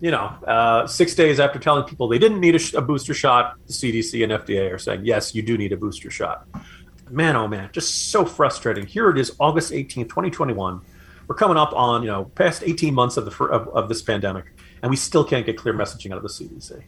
you 0.00 0.10
know, 0.10 0.26
uh, 0.46 0.86
six 0.86 1.14
days 1.14 1.40
after 1.40 1.58
telling 1.58 1.84
people 1.84 2.08
they 2.08 2.18
didn't 2.18 2.40
need 2.40 2.54
a, 2.54 2.58
sh- 2.58 2.74
a, 2.74 2.82
booster 2.82 3.14
shot, 3.14 3.56
the 3.66 3.72
CDC 3.72 4.22
and 4.22 4.32
FDA 4.32 4.72
are 4.72 4.78
saying, 4.78 5.04
yes, 5.04 5.34
you 5.34 5.42
do 5.42 5.56
need 5.56 5.72
a 5.72 5.76
booster 5.76 6.10
shot. 6.10 6.46
Man, 7.10 7.36
oh 7.36 7.48
man, 7.48 7.70
just 7.72 8.10
so 8.10 8.24
frustrating. 8.24 8.86
Here 8.86 9.08
it 9.10 9.18
is, 9.18 9.34
August 9.38 9.72
18th, 9.72 10.08
2021. 10.08 10.80
We're 11.28 11.34
coming 11.34 11.56
up 11.56 11.72
on, 11.72 12.02
you 12.02 12.08
know, 12.08 12.26
past 12.34 12.62
18 12.64 12.94
months 12.94 13.16
of, 13.16 13.24
the, 13.24 13.44
of, 13.44 13.68
of 13.68 13.88
this 13.88 14.02
pandemic, 14.02 14.46
and 14.82 14.90
we 14.90 14.96
still 14.96 15.24
can't 15.24 15.46
get 15.46 15.56
clear 15.56 15.74
messaging 15.74 16.10
out 16.10 16.18
of 16.18 16.22
the 16.22 16.28
CDC. 16.28 16.82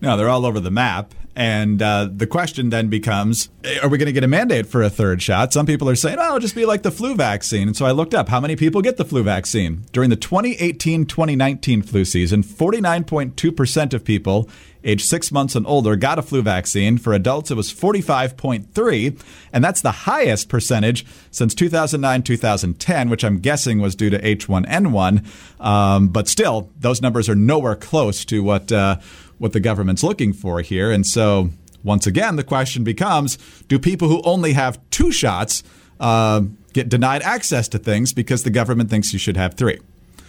No, 0.00 0.16
they're 0.16 0.28
all 0.28 0.46
over 0.46 0.60
the 0.60 0.70
map. 0.70 1.14
And 1.36 1.82
uh, 1.82 2.08
the 2.14 2.28
question 2.28 2.70
then 2.70 2.88
becomes 2.88 3.48
are 3.82 3.88
we 3.88 3.98
going 3.98 4.06
to 4.06 4.12
get 4.12 4.22
a 4.22 4.28
mandate 4.28 4.66
for 4.66 4.82
a 4.82 4.90
third 4.90 5.20
shot? 5.20 5.52
Some 5.52 5.66
people 5.66 5.88
are 5.88 5.96
saying, 5.96 6.18
oh, 6.20 6.26
it'll 6.26 6.38
just 6.38 6.54
be 6.54 6.66
like 6.66 6.82
the 6.82 6.92
flu 6.92 7.16
vaccine. 7.16 7.66
And 7.66 7.76
so 7.76 7.86
I 7.86 7.90
looked 7.90 8.14
up 8.14 8.28
how 8.28 8.40
many 8.40 8.54
people 8.54 8.82
get 8.82 8.98
the 8.98 9.04
flu 9.04 9.22
vaccine. 9.24 9.84
During 9.92 10.10
the 10.10 10.16
2018 10.16 11.06
2019 11.06 11.82
flu 11.82 12.04
season, 12.04 12.44
49.2% 12.44 13.94
of 13.94 14.04
people 14.04 14.48
aged 14.84 15.06
six 15.06 15.32
months 15.32 15.56
and 15.56 15.66
older 15.66 15.96
got 15.96 16.18
a 16.18 16.22
flu 16.22 16.42
vaccine. 16.42 16.98
For 16.98 17.14
adults, 17.14 17.50
it 17.50 17.56
was 17.56 17.72
45.3, 17.72 19.20
and 19.52 19.64
that's 19.64 19.80
the 19.80 19.90
highest 19.90 20.48
percentage 20.48 21.06
since 21.30 21.54
2009 21.54 22.22
2010, 22.22 23.08
which 23.08 23.24
I'm 23.24 23.38
guessing 23.38 23.80
was 23.80 23.94
due 23.94 24.10
to 24.10 24.20
H1N1. 24.20 25.24
Um, 25.64 26.08
but 26.08 26.28
still, 26.28 26.70
those 26.78 27.00
numbers 27.00 27.28
are 27.28 27.34
nowhere 27.34 27.76
close 27.76 28.24
to 28.26 28.42
what. 28.42 28.70
Uh, 28.70 28.98
what 29.38 29.52
the 29.52 29.60
government's 29.60 30.02
looking 30.02 30.32
for 30.32 30.60
here. 30.60 30.90
And 30.90 31.06
so, 31.06 31.50
once 31.82 32.06
again, 32.06 32.36
the 32.36 32.44
question 32.44 32.84
becomes 32.84 33.36
do 33.68 33.78
people 33.78 34.08
who 34.08 34.22
only 34.22 34.52
have 34.54 34.78
two 34.90 35.12
shots 35.12 35.62
uh, 36.00 36.42
get 36.72 36.88
denied 36.88 37.22
access 37.22 37.68
to 37.68 37.78
things 37.78 38.12
because 38.12 38.42
the 38.42 38.50
government 38.50 38.90
thinks 38.90 39.12
you 39.12 39.18
should 39.18 39.36
have 39.36 39.54
three? 39.54 39.78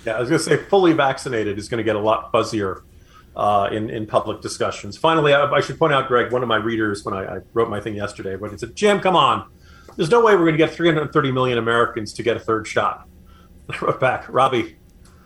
Yeah, 0.05 0.17
I 0.17 0.19
was 0.19 0.29
going 0.29 0.39
to 0.39 0.45
say 0.45 0.57
fully 0.57 0.93
vaccinated 0.93 1.57
is 1.57 1.67
going 1.67 1.79
to 1.79 1.83
get 1.83 1.95
a 1.95 1.99
lot 1.99 2.31
fuzzier 2.31 2.83
uh, 3.35 3.69
in, 3.71 3.89
in 3.89 4.05
public 4.05 4.41
discussions. 4.41 4.97
Finally, 4.97 5.33
I, 5.33 5.45
I, 5.49 5.61
should 5.61 5.79
point 5.79 5.93
out, 5.93 6.07
Greg, 6.07 6.31
one 6.31 6.43
of 6.43 6.47
my 6.47 6.57
readers, 6.57 7.03
when 7.03 7.13
I, 7.13 7.37
I 7.37 7.39
wrote 7.53 7.69
my 7.69 7.81
thing 7.81 7.95
yesterday, 7.95 8.35
when 8.35 8.51
he 8.51 8.57
said, 8.57 8.75
Jim, 8.75 8.99
come 8.99 9.15
on. 9.15 9.49
There's 9.97 10.11
no 10.11 10.23
way 10.23 10.33
we're 10.35 10.41
going 10.41 10.53
to 10.53 10.57
get 10.57 10.73
330 10.73 11.31
million 11.31 11.57
Americans 11.57 12.13
to 12.13 12.23
get 12.23 12.37
a 12.37 12.39
third 12.39 12.67
shot. 12.67 13.07
I 13.69 13.77
wrote 13.79 13.99
back, 13.99 14.25
Robbie, 14.29 14.77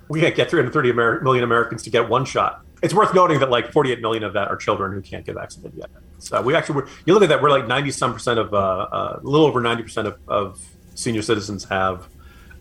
we 0.08 0.22
can't 0.22 0.36
get 0.36 0.50
330 0.50 0.90
Amer- 0.90 1.22
million 1.22 1.44
Americans 1.44 1.84
to 1.84 1.90
get 1.90 2.08
one 2.08 2.26
shot 2.26 2.64
it's 2.82 2.94
worth 2.94 3.14
noting 3.14 3.40
that 3.40 3.50
like 3.50 3.72
48 3.72 4.02
million 4.02 4.24
of 4.24 4.34
that 4.34 4.48
are 4.48 4.56
children 4.56 4.94
who 4.94 5.02
can't 5.02 5.26
get 5.26 5.36
vaccinated 5.36 5.78
yet. 5.78 5.90
So 6.20 6.42
we 6.42 6.56
actually, 6.56 6.90
you 7.06 7.14
look 7.14 7.24
at 7.24 7.30
that, 7.30 7.42
we're 7.42 7.50
like 7.50 7.68
90 7.68 7.92
some 7.92 8.14
percent 8.14 8.40
of, 8.40 8.54
uh, 8.54 8.58
uh, 8.58 9.20
a 9.22 9.28
little 9.28 9.48
over 9.48 9.62
90 9.62 9.84
percent 9.84 10.08
of, 10.08 10.18
of, 10.28 10.62
senior 10.96 11.22
citizens 11.22 11.64
have 11.64 12.10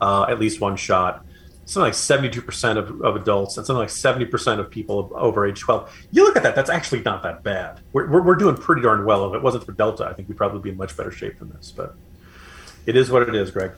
uh, 0.01 0.27
at 0.29 0.39
least 0.39 0.61
one 0.61 0.77
shot. 0.77 1.25
something 1.65 1.89
like 1.89 1.93
72% 1.93 2.77
of, 2.77 3.01
of 3.03 3.17
adults 3.17 3.57
and 3.57 3.67
something 3.67 3.81
like 3.81 3.89
70% 3.89 4.61
of 4.61 4.71
people 4.71 5.11
over 5.15 5.45
age 5.45 5.61
12. 5.61 6.07
You 6.13 6.23
look 6.23 6.37
at 6.37 6.45
that, 6.45 6.55
that's 6.55 6.71
actually 6.71 7.03
not 7.03 7.25
that 7.25 7.43
bad. 7.43 7.81
We're, 7.93 8.09
we're, 8.09 8.23
we're 8.23 8.37
doing 8.37 8.57
pretty 8.57 8.83
darn 8.83 9.05
well. 9.05 9.29
If 9.29 9.35
it 9.35 9.43
wasn't 9.43 9.65
for 9.65 9.73
Delta, 9.73 10.05
I 10.05 10.13
think 10.13 10.29
we'd 10.29 10.39
probably 10.39 10.61
be 10.61 10.71
in 10.71 10.77
much 10.77 10.97
better 10.97 11.11
shape 11.11 11.41
than 11.41 11.51
this. 11.51 11.73
But 11.77 11.97
it 12.87 12.97
is 12.97 13.11
what 13.11 13.29
it 13.29 13.35
is, 13.35 13.51
Greg. 13.51 13.73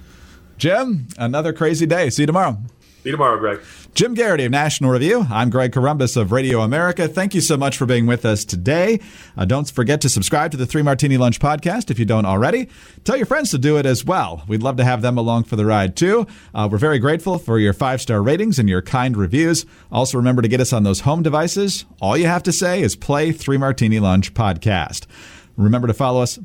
Jim, 0.58 1.08
another 1.16 1.54
crazy 1.54 1.86
day. 1.86 2.10
See 2.10 2.22
you 2.22 2.26
tomorrow. 2.26 2.58
See 3.02 3.08
you 3.08 3.12
tomorrow, 3.12 3.38
Greg. 3.38 3.60
Jim 3.94 4.14
Geraghty 4.14 4.44
of 4.44 4.50
National 4.50 4.90
Review. 4.90 5.26
I'm 5.30 5.48
Greg 5.48 5.72
Corombos 5.72 6.18
of 6.18 6.32
Radio 6.32 6.60
America. 6.60 7.08
Thank 7.08 7.34
you 7.34 7.40
so 7.40 7.56
much 7.56 7.78
for 7.78 7.86
being 7.86 8.06
with 8.06 8.26
us 8.26 8.44
today. 8.44 9.00
Uh, 9.38 9.46
don't 9.46 9.70
forget 9.70 10.02
to 10.02 10.10
subscribe 10.10 10.50
to 10.50 10.58
the 10.58 10.66
Three 10.66 10.82
Martini 10.82 11.16
Lunch 11.16 11.40
podcast 11.40 11.90
if 11.90 11.98
you 11.98 12.04
don't 12.04 12.26
already. 12.26 12.68
Tell 13.04 13.16
your 13.16 13.24
friends 13.24 13.50
to 13.52 13.58
do 13.58 13.78
it 13.78 13.86
as 13.86 14.04
well. 14.04 14.44
We'd 14.46 14.62
love 14.62 14.76
to 14.76 14.84
have 14.84 15.00
them 15.00 15.16
along 15.16 15.44
for 15.44 15.56
the 15.56 15.64
ride 15.64 15.96
too. 15.96 16.26
Uh, 16.54 16.68
we're 16.70 16.76
very 16.76 16.98
grateful 16.98 17.38
for 17.38 17.58
your 17.58 17.72
five 17.72 18.02
star 18.02 18.22
ratings 18.22 18.58
and 18.58 18.68
your 18.68 18.82
kind 18.82 19.16
reviews. 19.16 19.64
Also, 19.90 20.18
remember 20.18 20.42
to 20.42 20.48
get 20.48 20.60
us 20.60 20.74
on 20.74 20.82
those 20.82 21.00
home 21.00 21.22
devices. 21.22 21.86
All 22.02 22.18
you 22.18 22.26
have 22.26 22.42
to 22.42 22.52
say 22.52 22.82
is 22.82 22.96
play 22.96 23.32
Three 23.32 23.56
Martini 23.56 23.98
Lunch 23.98 24.34
podcast. 24.34 25.06
Remember 25.56 25.86
to 25.88 25.94
follow 25.94 26.20
us 26.20 26.38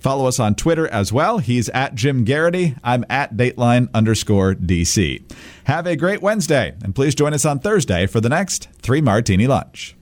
Follow 0.00 0.26
us 0.26 0.40
on 0.40 0.54
Twitter 0.54 0.88
as 0.88 1.12
well. 1.12 1.38
He's 1.38 1.68
at 1.68 1.94
Jim 1.94 2.24
Geraghty. 2.24 2.74
I'm 2.82 3.04
at 3.10 3.36
Dateline 3.36 3.90
underscore 3.92 4.54
DC. 4.54 5.22
Have 5.64 5.86
a 5.86 5.94
great 5.94 6.22
Wednesday, 6.22 6.74
and 6.82 6.94
please 6.94 7.14
join 7.14 7.34
us 7.34 7.44
on 7.44 7.58
Thursday 7.58 8.06
for 8.06 8.20
the 8.20 8.30
next 8.30 8.68
Three 8.80 9.02
Martini 9.02 9.46
Lunch. 9.46 9.94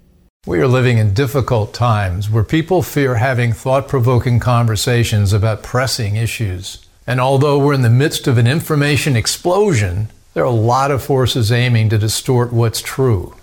We 0.46 0.61
are 0.61 0.68
living 0.68 0.98
in 0.98 1.14
difficult 1.14 1.74
times 1.74 2.30
where 2.30 2.44
people 2.44 2.80
fear 2.80 3.16
having 3.16 3.52
thought 3.52 3.88
provoking 3.88 4.38
conversations 4.38 5.32
about 5.32 5.64
pressing 5.64 6.14
issues. 6.14 6.87
And 7.04 7.20
although 7.20 7.58
we're 7.58 7.74
in 7.74 7.82
the 7.82 7.90
midst 7.90 8.28
of 8.28 8.38
an 8.38 8.46
information 8.46 9.16
explosion, 9.16 10.08
there 10.34 10.44
are 10.44 10.46
a 10.46 10.50
lot 10.50 10.92
of 10.92 11.02
forces 11.02 11.50
aiming 11.50 11.88
to 11.88 11.98
distort 11.98 12.52
what's 12.52 12.80
true. 12.80 13.34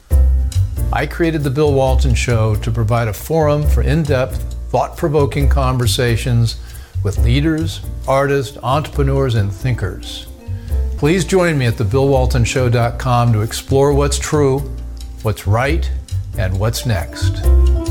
I 0.94 1.06
created 1.06 1.44
The 1.44 1.50
Bill 1.50 1.74
Walton 1.74 2.16
Show 2.16 2.56
to 2.56 2.72
provide 2.72 3.10
a 3.10 3.14
forum 3.14 3.68
for 3.68 3.82
in 3.82 4.04
depth, 4.04 4.55
thought 4.76 4.98
provoking 4.98 5.48
conversations 5.48 6.58
with 7.02 7.18
leaders, 7.20 7.80
artists, 8.10 8.58
entrepreneurs, 8.62 9.36
and 9.36 9.50
thinkers. 9.50 10.28
Please 10.98 11.24
join 11.24 11.58
me 11.58 11.66
at 11.68 11.76
thebillwaltonshow.com 11.76 13.32
to 13.32 13.40
explore 13.40 13.94
what's 13.94 14.20
true, 14.20 14.60
what's 15.22 15.48
right, 15.48 15.90
and 16.38 16.60
what's 16.60 16.86
next. 16.86 17.85